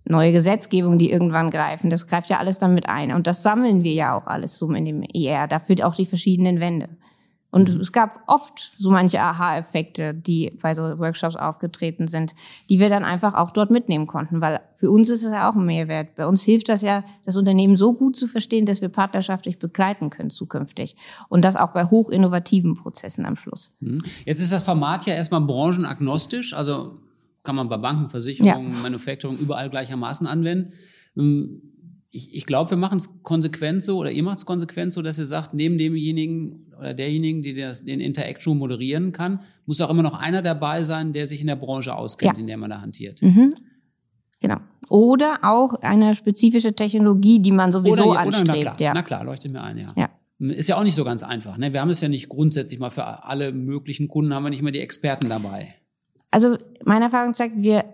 neue 0.04 0.32
Gesetzgebung, 0.32 0.98
die 0.98 1.10
irgendwann 1.10 1.50
greifen. 1.50 1.88
Das 1.88 2.06
greift 2.06 2.28
ja 2.28 2.38
alles 2.38 2.58
damit 2.58 2.88
ein. 2.88 3.12
Und 3.12 3.26
das 3.26 3.42
sammeln 3.42 3.82
wir 3.82 3.92
ja 3.92 4.16
auch 4.16 4.26
alles 4.26 4.58
so 4.58 4.70
in 4.72 4.84
dem 4.84 5.02
ER. 5.02 5.46
Dafür 5.46 5.86
auch 5.86 5.94
die 5.94 6.06
verschiedenen 6.06 6.60
Wände. 6.60 6.88
Und 7.52 7.72
mhm. 7.72 7.80
es 7.82 7.92
gab 7.92 8.24
oft 8.26 8.72
so 8.78 8.90
manche 8.90 9.20
Aha-Effekte, 9.20 10.14
die 10.14 10.58
bei 10.60 10.74
so 10.74 10.98
Workshops 10.98 11.36
aufgetreten 11.36 12.06
sind, 12.06 12.34
die 12.70 12.80
wir 12.80 12.88
dann 12.88 13.04
einfach 13.04 13.34
auch 13.34 13.50
dort 13.50 13.70
mitnehmen 13.70 14.06
konnten, 14.06 14.40
weil 14.40 14.60
für 14.74 14.90
uns 14.90 15.10
ist 15.10 15.22
es 15.22 15.30
ja 15.30 15.50
auch 15.50 15.54
ein 15.54 15.66
Mehrwert. 15.66 16.14
Bei 16.16 16.26
uns 16.26 16.42
hilft 16.42 16.70
das 16.70 16.80
ja, 16.80 17.04
das 17.26 17.36
Unternehmen 17.36 17.76
so 17.76 17.92
gut 17.92 18.16
zu 18.16 18.26
verstehen, 18.26 18.64
dass 18.64 18.80
wir 18.80 18.88
partnerschaftlich 18.88 19.58
begleiten 19.58 20.08
können 20.08 20.30
zukünftig. 20.30 20.96
Und 21.28 21.44
das 21.44 21.56
auch 21.56 21.72
bei 21.72 21.84
hochinnovativen 21.84 22.74
Prozessen 22.74 23.26
am 23.26 23.36
Schluss. 23.36 23.72
Mhm. 23.80 24.02
Jetzt 24.24 24.40
ist 24.40 24.50
das 24.50 24.62
Format 24.62 25.04
ja 25.04 25.14
erstmal 25.14 25.42
branchenagnostisch, 25.42 26.54
also 26.54 27.00
kann 27.42 27.54
man 27.54 27.68
bei 27.68 27.76
Banken, 27.76 28.08
Versicherungen, 28.08 28.72
ja. 28.72 28.78
Manufacturing 28.78 29.36
überall 29.36 29.68
gleichermaßen 29.68 30.26
anwenden. 30.26 30.72
Ähm, 31.18 31.60
ich, 32.10 32.34
ich 32.34 32.46
glaube, 32.46 32.70
wir 32.70 32.76
machen 32.76 32.98
es 32.98 33.22
konsequent 33.22 33.82
so 33.82 33.98
oder 33.98 34.10
ihr 34.10 34.22
macht 34.22 34.38
es 34.38 34.46
konsequent 34.46 34.92
so, 34.92 35.00
dass 35.02 35.18
ihr 35.18 35.26
sagt, 35.26 35.54
neben 35.54 35.78
demjenigen 35.78 36.71
oder 36.82 36.94
derjenigen, 36.94 37.42
die 37.42 37.54
das, 37.54 37.84
den 37.84 38.00
Interaction 38.00 38.58
moderieren 38.58 39.12
kann, 39.12 39.40
muss 39.66 39.80
auch 39.80 39.90
immer 39.90 40.02
noch 40.02 40.18
einer 40.18 40.42
dabei 40.42 40.82
sein, 40.82 41.12
der 41.12 41.26
sich 41.26 41.40
in 41.40 41.46
der 41.46 41.56
Branche 41.56 41.94
auskennt, 41.94 42.34
ja. 42.34 42.40
in 42.40 42.46
der 42.46 42.56
man 42.56 42.70
da 42.70 42.80
hantiert. 42.80 43.22
Mhm. 43.22 43.54
Genau. 44.40 44.56
Oder 44.88 45.38
auch 45.42 45.74
eine 45.74 46.14
spezifische 46.14 46.74
Technologie, 46.74 47.40
die 47.40 47.52
man 47.52 47.70
sowieso 47.70 48.10
oder, 48.10 48.20
anstrebt. 48.20 48.48
Oder, 48.50 48.64
na, 48.64 48.74
klar, 48.74 48.80
ja. 48.80 48.94
na 48.94 49.02
klar, 49.02 49.24
leuchtet 49.24 49.52
mir 49.52 49.62
ein, 49.62 49.78
ja. 49.78 49.86
ja. 49.96 50.10
Ist 50.50 50.68
ja 50.68 50.76
auch 50.76 50.82
nicht 50.82 50.96
so 50.96 51.04
ganz 51.04 51.22
einfach. 51.22 51.56
Ne? 51.56 51.72
Wir 51.72 51.80
haben 51.80 51.90
es 51.90 52.00
ja 52.00 52.08
nicht 52.08 52.28
grundsätzlich 52.28 52.80
mal 52.80 52.90
für 52.90 53.24
alle 53.24 53.52
möglichen 53.52 54.08
Kunden, 54.08 54.34
haben 54.34 54.42
wir 54.42 54.50
nicht 54.50 54.62
mehr 54.62 54.72
die 54.72 54.80
Experten 54.80 55.28
dabei. 55.28 55.76
Also 56.32 56.56
meine 56.84 57.04
Erfahrung 57.04 57.32
zeigt, 57.34 57.54
wir 57.58 57.84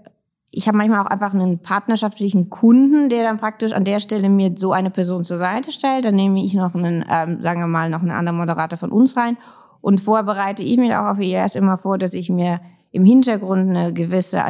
ich 0.51 0.67
habe 0.67 0.79
manchmal 0.79 1.05
auch 1.05 1.11
einfach 1.11 1.35
einen 1.35 1.59
partnerschaftlichen 1.59 2.49
Kunden, 2.49 3.09
der 3.09 3.23
dann 3.23 3.39
praktisch 3.39 3.73
an 3.73 3.85
der 3.85 4.01
Stelle 4.01 4.31
mir 4.31 4.53
so 4.57 4.73
eine 4.73 4.91
Person 4.91 5.25
zur 5.25 5.37
Seite 5.37 5.73
stellt. 5.73 6.05
Dann 6.05 6.15
nehme 6.15 6.43
ich 6.43 6.55
noch 6.55 6.75
einen, 6.75 7.05
ähm, 7.09 7.43
sagen 7.43 7.61
wir 7.61 7.67
mal, 7.67 7.91
noch 7.91 8.01
einen 8.01 8.11
anderen 8.11 8.39
Moderator 8.39 8.79
von 8.79 8.91
uns 8.91 9.17
rein. 9.17 9.37
Und 9.81 10.01
vorher 10.01 10.25
bereite 10.25 10.63
ich 10.63 10.79
mich 10.79 10.95
auch 10.95 11.05
auf 11.05 11.21
ERS 11.21 11.55
immer 11.55 11.77
vor, 11.77 11.99
dass 11.99 12.15
ich 12.15 12.31
mir 12.31 12.61
im 12.91 13.05
Hintergrund 13.05 13.69
eine 13.69 13.93
gewisse 13.93 14.43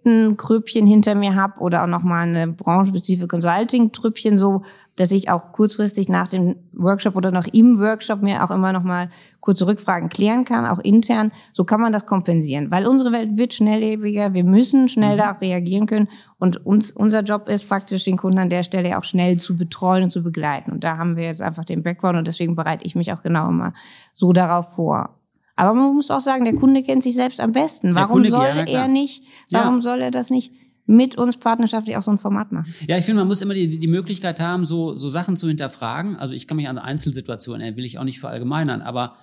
Architektengrüppchen 0.00 0.86
hinter 0.86 1.14
mir 1.14 1.34
habe 1.34 1.60
oder 1.60 1.82
auch 1.82 1.86
nochmal 1.86 2.28
eine 2.28 2.48
branchenspezifische 2.48 3.28
Consulting-Trüppchen, 3.28 4.38
so 4.38 4.62
dass 4.96 5.12
ich 5.12 5.30
auch 5.30 5.52
kurzfristig 5.52 6.08
nach 6.08 6.28
dem 6.28 6.56
Workshop 6.72 7.16
oder 7.16 7.30
noch 7.30 7.46
im 7.46 7.78
Workshop 7.78 8.20
mir 8.20 8.44
auch 8.44 8.50
immer 8.50 8.72
nochmal 8.72 9.08
kurze 9.40 9.66
Rückfragen 9.66 10.10
klären 10.10 10.44
kann, 10.44 10.66
auch 10.66 10.78
intern. 10.78 11.32
So 11.52 11.64
kann 11.64 11.80
man 11.80 11.92
das 11.92 12.04
kompensieren, 12.04 12.70
weil 12.70 12.86
unsere 12.86 13.10
Welt 13.12 13.38
wird 13.38 13.54
schnelllebiger, 13.54 14.34
wir 14.34 14.44
müssen 14.44 14.88
schnell 14.88 15.14
mhm. 15.14 15.18
da 15.18 15.30
reagieren 15.32 15.86
können 15.86 16.08
und 16.38 16.66
uns, 16.66 16.90
unser 16.90 17.22
Job 17.22 17.48
ist 17.48 17.68
praktisch, 17.68 18.04
den 18.04 18.18
Kunden 18.18 18.38
an 18.38 18.50
der 18.50 18.62
Stelle 18.62 18.98
auch 18.98 19.04
schnell 19.04 19.38
zu 19.38 19.56
betreuen 19.56 20.04
und 20.04 20.10
zu 20.10 20.22
begleiten. 20.22 20.72
Und 20.72 20.84
da 20.84 20.98
haben 20.98 21.16
wir 21.16 21.24
jetzt 21.24 21.42
einfach 21.42 21.64
den 21.64 21.82
Background 21.82 22.18
und 22.18 22.26
deswegen 22.26 22.54
bereite 22.54 22.84
ich 22.84 22.94
mich 22.94 23.12
auch 23.12 23.22
genau 23.22 23.48
immer 23.48 23.72
so 24.12 24.32
darauf 24.32 24.74
vor. 24.74 25.19
Aber 25.56 25.74
man 25.74 25.94
muss 25.94 26.10
auch 26.10 26.20
sagen, 26.20 26.44
der 26.44 26.54
Kunde 26.54 26.82
kennt 26.82 27.02
sich 27.02 27.14
selbst 27.14 27.40
am 27.40 27.52
besten. 27.52 27.94
Warum 27.94 28.24
soll 28.24 28.46
er 28.66 28.88
nicht, 28.88 29.24
warum 29.50 29.76
ja. 29.76 29.82
soll 29.82 30.00
er 30.00 30.10
das 30.10 30.30
nicht 30.30 30.52
mit 30.90 31.16
uns 31.16 31.36
partnerschaftlich 31.36 31.96
auch 31.96 32.02
so 32.02 32.10
ein 32.10 32.18
Format 32.18 32.50
machen. 32.50 32.74
Ja, 32.88 32.98
ich 32.98 33.04
finde, 33.04 33.20
man 33.20 33.28
muss 33.28 33.42
immer 33.42 33.54
die, 33.54 33.78
die 33.78 33.86
Möglichkeit 33.86 34.40
haben, 34.40 34.66
so, 34.66 34.96
so 34.96 35.08
Sachen 35.08 35.36
zu 35.36 35.46
hinterfragen. 35.46 36.16
Also 36.16 36.34
ich 36.34 36.48
kann 36.48 36.56
mich 36.56 36.68
an 36.68 36.78
Einzelsituationen 36.78 37.60
erinnern, 37.60 37.76
will 37.76 37.84
ich 37.84 37.98
auch 37.98 38.04
nicht 38.04 38.18
verallgemeinern, 38.18 38.82
aber 38.82 39.14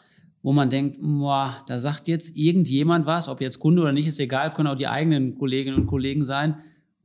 wo 0.44 0.54
man 0.54 0.70
denkt, 0.70 0.98
boah, 1.02 1.58
da 1.68 1.82
sagt 1.82 2.08
jetzt 2.08 2.38
irgendjemand 2.38 3.06
was, 3.06 3.28
ob 3.28 3.42
jetzt 3.42 3.60
Kunde 3.60 3.82
oder 3.82 3.92
nicht, 3.92 4.08
ist 4.08 4.18
egal, 4.20 4.54
können 4.54 4.70
auch 4.70 4.78
die 4.78 4.88
eigenen 4.88 5.38
Kolleginnen 5.38 5.78
und 5.78 5.88
Kollegen 5.88 6.24
sein, 6.24 6.56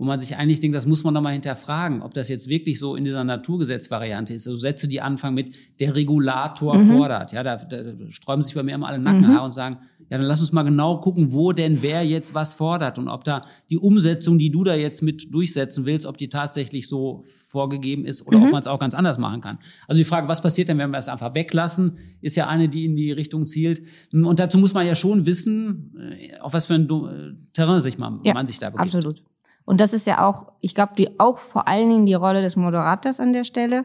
wo 0.03 0.07
man 0.07 0.19
sich 0.19 0.37
eigentlich 0.37 0.59
denkt, 0.59 0.75
das 0.75 0.85
muss 0.85 1.05
man 1.05 1.15
doch 1.15 1.21
mal 1.21 1.33
hinterfragen, 1.33 2.03
ob 2.03 2.13
das 2.13 2.29
jetzt 2.29 2.49
wirklich 2.49 2.81
so 2.81 2.97
in 2.97 3.05
dieser 3.05 3.23
Naturgesetzvariante 3.23 4.35
ist. 4.35 4.43
So 4.43 4.57
Sätze, 4.57 4.89
die 4.89 5.01
anfangen 5.01 5.37
mit 5.37 5.55
der 5.79 5.95
Regulator 5.95 6.77
mhm. 6.77 6.89
fordert. 6.89 7.31
Ja, 7.31 7.45
da, 7.45 7.59
da 7.59 7.85
sträuben 8.11 8.43
sich 8.43 8.53
bei 8.53 8.65
mir 8.65 8.75
immer 8.75 8.89
alle 8.89 8.99
Nackenhaare 8.99 9.39
mhm. 9.39 9.45
und 9.45 9.53
sagen, 9.53 9.77
ja, 10.11 10.19
dann 10.19 10.27
lass 10.27 10.41
uns 10.41 10.51
mal 10.51 10.65
genau 10.65 10.99
gucken, 10.99 11.33
wo 11.33 11.53
denn 11.53 11.83
wer 11.83 12.05
jetzt 12.05 12.35
was 12.35 12.55
fordert 12.55 12.99
und 12.99 13.07
ob 13.07 13.23
da 13.23 13.43
die 13.71 13.79
Umsetzung, 13.79 14.41
die 14.41 14.51
du 14.51 14.65
da 14.65 14.75
jetzt 14.75 15.03
mit 15.03 15.33
durchsetzen 15.33 15.87
willst, 15.87 16.05
ob 16.05 16.19
die 16.19 16.29
tatsächlich 16.29 16.89
so 16.89 17.23
vorgegeben 17.47 18.05
ist 18.05 18.27
oder 18.27 18.39
mhm. 18.39 18.47
ob 18.47 18.51
man 18.51 18.61
es 18.61 18.67
auch 18.67 18.81
ganz 18.81 18.95
anders 18.95 19.19
machen 19.19 19.41
kann. 19.41 19.59
Also 19.87 20.01
die 20.01 20.05
Frage, 20.05 20.27
was 20.27 20.43
passiert 20.43 20.69
denn, 20.69 20.79
wenn 20.79 20.91
wir 20.91 20.99
es 20.99 21.09
einfach 21.09 21.33
weglassen, 21.37 21.99
ist 22.21 22.35
ja 22.35 22.49
eine, 22.49 22.69
die 22.69 22.87
in 22.87 22.97
die 22.97 23.13
Richtung 23.13 23.47
zielt. 23.47 23.83
Und 24.13 24.41
dazu 24.41 24.59
muss 24.59 24.75
man 24.75 24.85
ja 24.85 24.97
schon 24.97 25.27
wissen, 25.27 25.95
äh, 26.19 26.39
auf 26.41 26.55
was 26.55 26.67
für 26.67 26.75
ein 26.75 26.91
äh, 26.91 27.35
Terrain 27.53 27.81
sich 27.81 27.99
man, 27.99 28.19
ja, 28.25 28.35
man 28.35 28.47
sich 28.47 28.59
da 28.59 28.71
begibt. 28.71 28.97
Absolut. 28.97 29.23
Und 29.65 29.81
das 29.81 29.93
ist 29.93 30.07
ja 30.07 30.27
auch, 30.27 30.53
ich 30.61 30.75
glaube, 30.75 30.93
die 30.97 31.21
auch 31.21 31.39
vor 31.39 31.69
allen 31.69 31.89
Dingen 31.89 32.07
die 32.07 32.15
Rolle 32.15 32.43
des 32.43 32.57
Moderators 32.57 33.21
an 33.21 33.33
der 33.33 33.45
Stelle. 33.45 33.85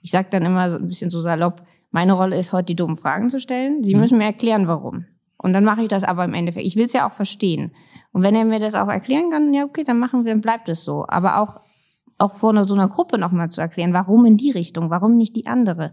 Ich 0.00 0.10
sage 0.10 0.28
dann 0.30 0.44
immer 0.44 0.70
so 0.70 0.78
ein 0.78 0.86
bisschen 0.86 1.10
so 1.10 1.20
salopp, 1.20 1.62
meine 1.90 2.12
Rolle 2.12 2.36
ist 2.36 2.52
heute, 2.52 2.66
die 2.66 2.76
dummen 2.76 2.96
Fragen 2.96 3.28
zu 3.28 3.40
stellen. 3.40 3.82
Sie 3.82 3.94
mhm. 3.94 4.00
müssen 4.00 4.18
mir 4.18 4.24
erklären, 4.24 4.68
warum. 4.68 5.06
Und 5.38 5.52
dann 5.52 5.64
mache 5.64 5.82
ich 5.82 5.88
das 5.88 6.04
aber 6.04 6.24
im 6.24 6.34
Endeffekt. 6.34 6.66
Ich 6.66 6.76
will 6.76 6.86
es 6.86 6.92
ja 6.92 7.08
auch 7.08 7.12
verstehen. 7.12 7.72
Und 8.12 8.22
wenn 8.22 8.34
er 8.34 8.44
mir 8.44 8.60
das 8.60 8.74
auch 8.74 8.88
erklären 8.88 9.30
kann, 9.30 9.52
ja, 9.52 9.64
okay, 9.64 9.84
dann 9.84 9.98
machen 9.98 10.24
wir, 10.24 10.32
dann 10.32 10.40
bleibt 10.40 10.68
es 10.68 10.84
so. 10.84 11.04
Aber 11.08 11.40
auch, 11.40 11.60
auch 12.18 12.34
vor 12.34 12.66
so 12.66 12.74
einer 12.74 12.88
Gruppe 12.88 13.18
nochmal 13.18 13.50
zu 13.50 13.60
erklären, 13.60 13.92
warum 13.92 14.26
in 14.26 14.36
die 14.36 14.50
Richtung, 14.50 14.90
warum 14.90 15.16
nicht 15.16 15.36
die 15.36 15.46
andere. 15.46 15.92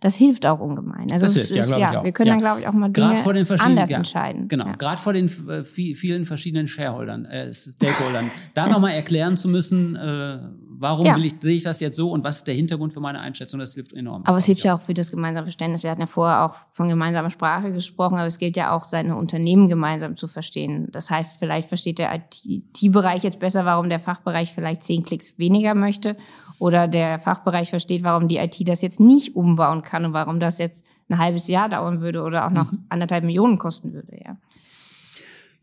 Das 0.00 0.14
hilft 0.14 0.44
auch 0.46 0.60
ungemein. 0.60 1.10
Also 1.10 1.26
das 1.26 1.34
hilft, 1.34 1.50
ist, 1.50 1.70
ja, 1.70 1.78
ja 1.78 2.04
wir 2.04 2.12
können 2.12 2.28
ja. 2.28 2.34
dann, 2.34 2.40
glaube 2.40 2.60
ich, 2.60 2.68
auch 2.68 2.72
mal 2.72 2.90
Dinge 2.90 3.16
vor 3.18 3.32
den 3.32 3.50
anders 3.60 3.90
ja, 3.90 3.96
entscheiden. 3.96 4.48
Genau, 4.48 4.72
gerade 4.76 5.00
vor 5.00 5.12
den 5.12 5.30
äh, 5.48 5.64
vielen 5.64 6.26
verschiedenen 6.26 6.68
Shareholdern, 6.68 7.24
äh, 7.24 7.52
Stakeholdern, 7.52 8.30
da 8.54 8.66
nochmal 8.66 8.92
erklären 8.92 9.36
zu 9.36 9.48
müssen, 9.48 9.96
äh, 9.96 10.38
warum 10.78 11.06
ja. 11.06 11.16
will 11.16 11.24
ich, 11.24 11.34
sehe 11.40 11.56
ich 11.56 11.62
das 11.62 11.80
jetzt 11.80 11.96
so 11.96 12.10
und 12.10 12.24
was 12.24 12.38
ist 12.38 12.46
der 12.46 12.54
Hintergrund 12.54 12.92
für 12.92 13.00
meine 13.00 13.20
Einschätzung, 13.20 13.58
das 13.58 13.74
hilft 13.74 13.92
enorm. 13.92 14.22
Aber 14.24 14.36
es 14.38 14.44
hilft 14.44 14.64
ja 14.64 14.74
auch 14.74 14.80
für 14.82 14.94
das 14.94 15.10
gemeinsame 15.10 15.46
Verständnis. 15.46 15.82
Wir 15.82 15.90
hatten 15.90 16.02
ja 16.02 16.06
vorher 16.06 16.44
auch 16.44 16.56
von 16.72 16.88
gemeinsamer 16.88 17.30
Sprache 17.30 17.72
gesprochen, 17.72 18.18
aber 18.18 18.26
es 18.26 18.38
gilt 18.38 18.56
ja 18.56 18.76
auch, 18.76 18.84
seine 18.84 19.16
Unternehmen 19.16 19.68
gemeinsam 19.68 20.16
zu 20.16 20.28
verstehen. 20.28 20.88
Das 20.92 21.10
heißt, 21.10 21.38
vielleicht 21.38 21.68
versteht 21.68 21.98
der 21.98 22.14
IT-Bereich 22.14 23.22
jetzt 23.22 23.40
besser, 23.40 23.64
warum 23.64 23.88
der 23.88 24.00
Fachbereich 24.00 24.52
vielleicht 24.52 24.84
zehn 24.84 25.02
Klicks 25.02 25.38
weniger 25.38 25.74
möchte 25.74 26.16
oder 26.58 26.88
der 26.88 27.18
Fachbereich 27.18 27.70
versteht, 27.70 28.02
warum 28.02 28.28
die 28.28 28.38
IT 28.38 28.56
das 28.68 28.82
jetzt 28.82 29.00
nicht 29.00 29.36
umbauen 29.36 29.82
kann 29.82 30.04
und 30.04 30.12
warum 30.12 30.40
das 30.40 30.58
jetzt 30.58 30.84
ein 31.08 31.18
halbes 31.18 31.48
Jahr 31.48 31.68
dauern 31.68 32.00
würde 32.00 32.22
oder 32.22 32.46
auch 32.46 32.50
noch 32.50 32.72
mhm. 32.72 32.84
anderthalb 32.88 33.24
Millionen 33.24 33.58
kosten 33.58 33.92
würde, 33.92 34.18
ja. 34.24 34.36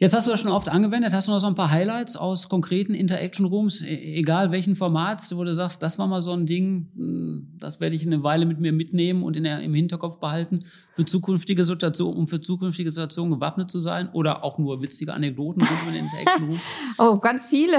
Jetzt 0.04 0.14
hast 0.14 0.28
du 0.28 0.32
das 0.32 0.42
schon 0.42 0.52
oft 0.52 0.68
angewendet. 0.68 1.14
Hast 1.14 1.30
du 1.30 1.32
noch 1.32 1.40
so 1.40 1.48
ein 1.48 1.56
paar 1.56 1.72
Highlights 1.72 2.18
aus 2.18 2.50
konkreten 2.50 2.94
Interaction 2.94 3.46
Rooms, 3.46 3.82
e-, 3.82 4.16
egal 4.16 4.52
welchen 4.52 4.76
Formats, 4.76 5.34
wo 5.38 5.44
du 5.46 5.56
sagst, 5.56 5.82
das 5.82 5.98
war 5.98 6.08
mal 6.08 6.20
so 6.20 6.34
ein 6.34 6.46
Ding, 6.46 6.90
hm, 6.96 7.48
das 7.58 7.80
werde 7.80 7.96
ich 7.96 8.06
eine 8.06 8.22
Weile 8.22 8.46
mit 8.46 8.60
mir 8.60 8.74
mitnehmen 8.74 9.24
und 9.24 9.38
in 9.38 9.44
der, 9.44 9.62
im 9.62 9.74
Hinterkopf 9.74 10.20
behalten, 10.20 10.66
für 10.92 11.06
zukünftige 11.06 11.64
Situationen, 11.64 12.18
um 12.18 12.28
für 12.28 12.42
zukünftige 12.42 12.92
Situationen 12.92 13.32
gewappnet 13.32 13.72
zu 13.72 13.80
sein? 13.80 14.10
Oder 14.12 14.44
auch 14.44 14.58
nur 14.58 14.82
witzige 14.82 15.14
Anekdoten 15.14 15.62
rund 15.62 15.88
um 15.88 15.94
den 15.94 16.04
Interaction 16.04 16.48
Room? 16.50 16.60
oh, 16.98 17.20
ganz 17.20 17.46
viele. 17.46 17.78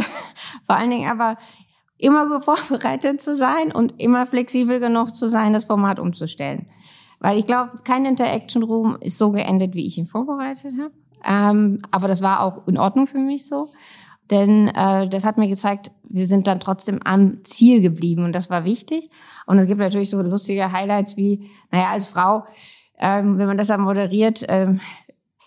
Vor 0.64 0.77
allen 0.77 0.90
Dingen 0.90 1.11
aber 1.11 1.37
immer 2.05 2.29
gut 2.29 2.45
vorbereitet 2.69 3.21
zu 3.21 3.35
sein 3.35 3.73
und 3.73 4.01
immer 4.01 4.27
flexibel 4.27 4.81
genug 4.81 5.14
zu 5.14 5.29
sein, 5.29 5.53
das 5.53 5.64
Format 5.64 5.99
umzustellen. 5.99 6.67
Weil 7.21 7.38
ich 7.38 7.47
glaube, 7.47 7.81
kein 7.85 8.05
Interaction 8.05 8.62
Room 8.62 8.99
ist 9.01 9.19
so 9.19 9.33
geendet, 9.33 9.75
wie 9.75 9.87
ich 9.87 9.97
ihn 9.97 10.07
vorbereitet 10.07 10.75
habe. 10.79 10.93
Ähm, 11.25 11.81
aber 11.90 12.07
das 12.07 12.21
war 12.21 12.40
auch 12.40 12.69
in 12.69 12.77
Ordnung 12.77 13.07
für 13.07 13.19
mich 13.19 13.47
so. 13.47 13.71
Denn 14.31 14.69
äh, 14.69 15.09
das 15.09 15.25
hat 15.25 15.38
mir 15.38 15.49
gezeigt, 15.49 15.90
wir 16.09 16.27
sind 16.27 16.47
dann 16.47 16.61
trotzdem 16.61 17.01
am 17.05 17.45
Ziel 17.45 17.83
geblieben 17.83 18.25
und 18.25 18.35
das 18.35 18.51
war 18.51 18.64
wichtig. 18.64 19.11
Und 19.47 19.59
es 19.59 19.67
gibt 19.67 19.81
natürlich 19.81 20.11
so 20.11 20.21
lustige 20.23 20.73
Highlights 20.73 21.17
wie, 21.17 21.51
naja, 21.71 21.90
als 21.90 22.07
Frau, 22.07 22.45
ähm, 22.99 23.38
wenn 23.38 23.47
man 23.47 23.57
das 23.57 23.69
dann 23.69 23.83
moderiert, 23.83 24.45
ähm, 24.49 24.81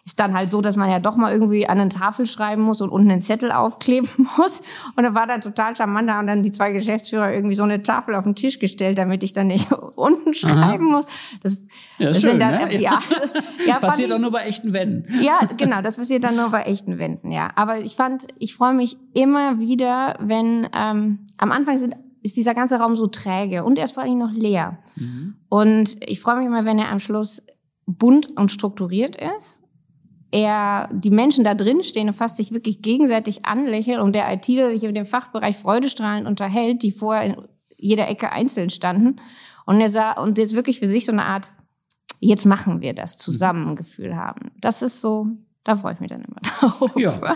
ist 0.08 0.22
dann 0.22 0.34
halt 0.34 0.52
so, 0.52 0.62
dass 0.62 0.78
man 0.78 0.90
ja 0.90 1.02
doch 1.02 1.18
mal 1.18 1.34
irgendwie 1.34 1.68
an 1.68 1.82
eine 1.82 1.90
Tafel 1.90 2.28
schreiben 2.28 2.62
muss 2.62 2.80
und 2.80 2.90
unten 2.90 3.12
einen 3.12 3.20
Zettel 3.20 3.52
aufkleben 3.52 4.10
muss. 4.38 4.62
Und 4.96 5.04
da 5.04 5.14
war 5.14 5.28
dann 5.28 5.42
total 5.42 5.76
charmant, 5.76 6.08
da 6.08 6.14
haben 6.14 6.28
dann 6.28 6.44
die 6.44 6.52
zwei 6.52 6.72
Geschäftsführer 6.72 7.34
irgendwie 7.34 7.56
so 7.56 7.64
eine 7.64 7.84
Tafel 7.84 8.16
auf 8.16 8.24
den 8.24 8.34
Tisch 8.34 8.58
gestellt, 8.58 8.98
damit 8.98 9.22
ich 9.22 9.34
dann 9.34 9.48
nicht 9.48 9.70
unten 9.96 10.34
schreiben 10.34 10.88
Aha. 10.88 10.98
muss. 10.98 11.06
Das, 11.44 11.62
ja, 11.98 12.08
das 12.08 12.22
schön, 12.22 12.40
dann, 12.40 12.70
ne? 12.70 12.74
ja, 12.76 12.80
ja, 12.80 13.00
ja 13.68 13.80
passiert 13.80 14.14
auch 14.14 14.20
nur 14.20 14.32
bei 14.32 14.46
echten 14.46 14.72
Wänden. 14.72 15.22
Ja, 15.22 15.42
genau, 15.58 15.82
das 15.82 15.98
passiert 15.98 16.24
dann 16.24 16.38
nur 16.38 16.52
bei 16.52 16.64
echten 16.64 16.98
Wänden, 17.00 17.30
ja. 17.30 17.50
Aber 17.56 17.80
ich 17.80 17.98
fand, 17.98 18.28
ich 18.40 18.56
freue 18.56 18.74
mich 18.74 18.96
immer 19.14 19.60
wieder, 19.60 20.16
wenn 20.22 20.70
ähm, 20.74 21.28
am 21.38 21.52
Anfang 21.52 21.78
sind 21.78 21.96
ist 22.24 22.36
dieser 22.36 22.56
ganze 22.56 22.78
Raum 22.78 22.96
so 22.96 23.08
träge 23.08 23.64
und 23.64 23.78
er 23.78 23.86
ist 23.86 23.94
vor 23.94 24.04
allem 24.04 24.18
noch 24.18 24.34
leer. 24.34 24.80
Mhm. 24.96 25.36
Und 25.50 25.98
ich 26.06 26.20
freue 26.20 26.38
mich 26.38 26.46
immer, 26.46 26.66
wenn 26.66 26.80
er 26.80 26.90
am 26.90 27.00
Schluss 27.00 27.42
bunt 27.86 28.36
und 28.36 28.52
strukturiert 28.52 29.16
ist 29.16 29.62
er 30.32 30.90
die 30.92 31.10
Menschen 31.10 31.44
da 31.44 31.54
drin 31.54 31.84
stehen 31.84 32.10
und 32.10 32.16
fast 32.16 32.38
sich 32.38 32.52
wirklich 32.52 32.82
gegenseitig 32.82 33.46
anlächeln 33.46 34.00
und 34.02 34.14
der 34.14 34.32
ITler 34.32 34.70
sich 34.72 34.84
über 34.84 34.94
den 34.94 35.06
Fachbereich 35.06 35.58
freudestrahlend 35.58 36.28
unterhält, 36.28 36.84
die 36.84 36.92
vorher 36.92 37.24
in 37.24 37.48
jeder 37.78 38.08
Ecke 38.08 38.32
einzeln 38.32 38.70
standen. 38.70 39.22
Und 39.66 39.80
er 39.80 39.90
sah, 39.90 40.14
und 40.14 40.38
jetzt 40.38 40.56
wirklich 40.56 40.80
für 40.80 40.88
sich 40.88 41.06
so 41.06 41.12
eine 41.12 41.26
Art, 41.26 41.52
jetzt 42.20 42.46
machen 42.46 42.82
wir 42.82 42.94
das 42.94 43.18
zusammen 43.18 43.76
Gefühl 43.76 44.16
haben. 44.16 44.52
Das 44.60 44.82
ist 44.82 45.02
so, 45.02 45.28
da 45.64 45.76
freue 45.76 45.94
ich 45.94 46.00
mich 46.00 46.10
dann 46.10 46.24
immer 46.24 46.42
drauf. 46.42 46.92
Ja. 46.98 47.36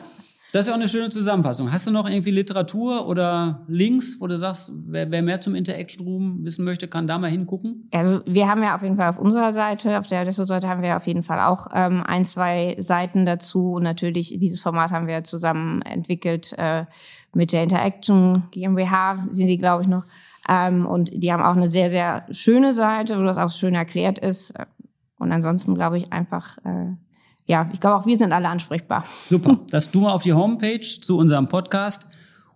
Das 0.54 0.62
ist 0.62 0.68
ja 0.68 0.74
auch 0.74 0.78
eine 0.78 0.90
schöne 0.90 1.10
Zusammenfassung. 1.10 1.72
Hast 1.72 1.88
du 1.88 1.92
noch 1.92 2.10
irgendwie 2.10 2.32
Literatur 2.32 3.08
oder 3.08 3.64
Links, 3.68 4.18
wo 4.20 4.28
du 4.28 4.38
sagst, 4.38 4.74
wer, 4.86 5.10
wer 5.10 5.22
mehr 5.22 5.40
zum 5.40 5.56
Interaction 5.56 6.06
Room 6.06 6.44
wissen 6.44 6.66
möchte, 6.66 6.90
kann 6.90 7.08
da 7.08 7.18
mal 7.18 7.30
hingucken? 7.30 7.88
Also 7.92 8.22
wir 8.26 8.50
haben 8.50 8.62
ja 8.62 8.76
auf 8.76 8.82
jeden 8.82 8.98
Fall 8.98 9.10
auf 9.10 9.18
unserer 9.18 9.54
Seite, 9.54 9.98
auf 9.98 10.08
der 10.08 10.22
Adesso-Seite 10.22 10.68
haben 10.68 10.82
wir 10.82 10.98
auf 10.98 11.08
jeden 11.08 11.24
Fall 11.24 11.40
auch 11.40 11.68
ähm, 11.74 12.04
ein, 12.06 12.26
zwei 12.26 12.76
Seiten 12.80 13.26
dazu. 13.26 13.74
Und 13.74 13.84
natürlich, 13.84 14.36
dieses 14.40 14.62
Format 14.62 14.92
haben 14.92 15.08
wir 15.08 15.24
zusammen 15.24 15.82
entwickelt 15.84 16.54
äh, 16.58 16.86
mit 17.34 17.54
der 17.54 17.64
Interaction 17.64 18.44
GmbH, 18.52 19.26
sind 19.30 19.48
die, 19.48 19.58
glaube 19.58 19.84
ich, 19.84 19.88
noch. 19.88 20.04
Ähm, 20.50 20.86
und 20.86 21.12
die 21.14 21.32
haben 21.32 21.44
auch 21.44 21.56
eine 21.56 21.70
sehr, 21.70 21.90
sehr 21.90 22.26
schöne 22.30 22.74
Seite, 22.74 23.18
wo 23.18 23.24
das 23.24 23.38
auch 23.38 23.50
schön 23.50 23.74
erklärt 23.74 24.20
ist. 24.20 24.54
Und 25.18 25.32
ansonsten 25.32 25.76
glaube 25.76 25.98
ich 25.98 26.12
einfach, 26.12 26.58
äh, 26.66 26.92
ja, 27.52 27.70
ich 27.74 27.82
glaube 27.82 27.98
auch 27.98 28.06
wir 28.06 28.16
sind 28.16 28.32
alle 28.32 28.48
ansprechbar. 28.48 29.06
Super. 29.28 29.60
Das 29.70 29.92
du 29.92 30.02
mal 30.02 30.14
auf 30.14 30.24
die 30.24 30.34
Homepage 30.34 30.82
zu 30.82 31.18
unserem 31.18 31.48
Podcast. 31.48 32.08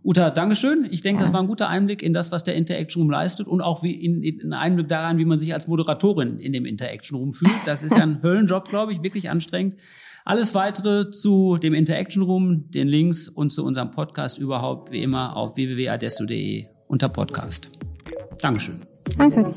Uta, 0.04 0.30
Dankeschön. 0.30 0.88
Ich 0.90 1.02
denke, 1.02 1.20
ja. 1.20 1.26
das 1.26 1.34
war 1.34 1.42
ein 1.42 1.48
guter 1.48 1.68
Einblick 1.68 2.02
in 2.02 2.14
das, 2.14 2.32
was 2.32 2.44
der 2.44 2.56
Interaction 2.56 3.02
Room 3.02 3.12
leistet 3.12 3.48
und 3.48 3.62
auch 3.62 3.84
wie 3.84 3.92
in, 3.92 4.22
in 4.24 4.54
Einblick 4.54 4.88
daran, 4.88 5.18
wie 5.18 5.26
man 5.26 5.38
sich 5.38 5.54
als 5.54 5.68
Moderatorin 5.68 6.38
in 6.40 6.54
dem 6.54 6.66
Interaction 6.66 7.18
Room 7.18 7.34
fühlt. 7.34 7.52
Das 7.66 7.84
ist 7.84 7.96
ja 7.96 8.04
ein 8.04 8.22
Höllenjob, 8.24 8.70
glaube 8.70 8.94
ich, 8.94 9.04
wirklich 9.04 9.30
anstrengend. 9.30 9.76
Alles 10.24 10.56
weitere 10.56 11.12
zu 11.12 11.58
dem 11.58 11.74
Interaction 11.74 12.24
Room, 12.24 12.72
den 12.72 12.88
Links 12.88 13.28
und 13.28 13.52
zu 13.52 13.66
unserem 13.66 13.92
Podcast 13.92 14.38
überhaupt 14.38 14.92
wie 14.92 15.02
immer 15.02 15.36
auf 15.36 15.56
www.adesso.de 15.56 16.66
unter 16.88 17.10
Podcast. 17.10 17.70
Dankeschön. 18.40 18.82
Danke. 19.18 19.54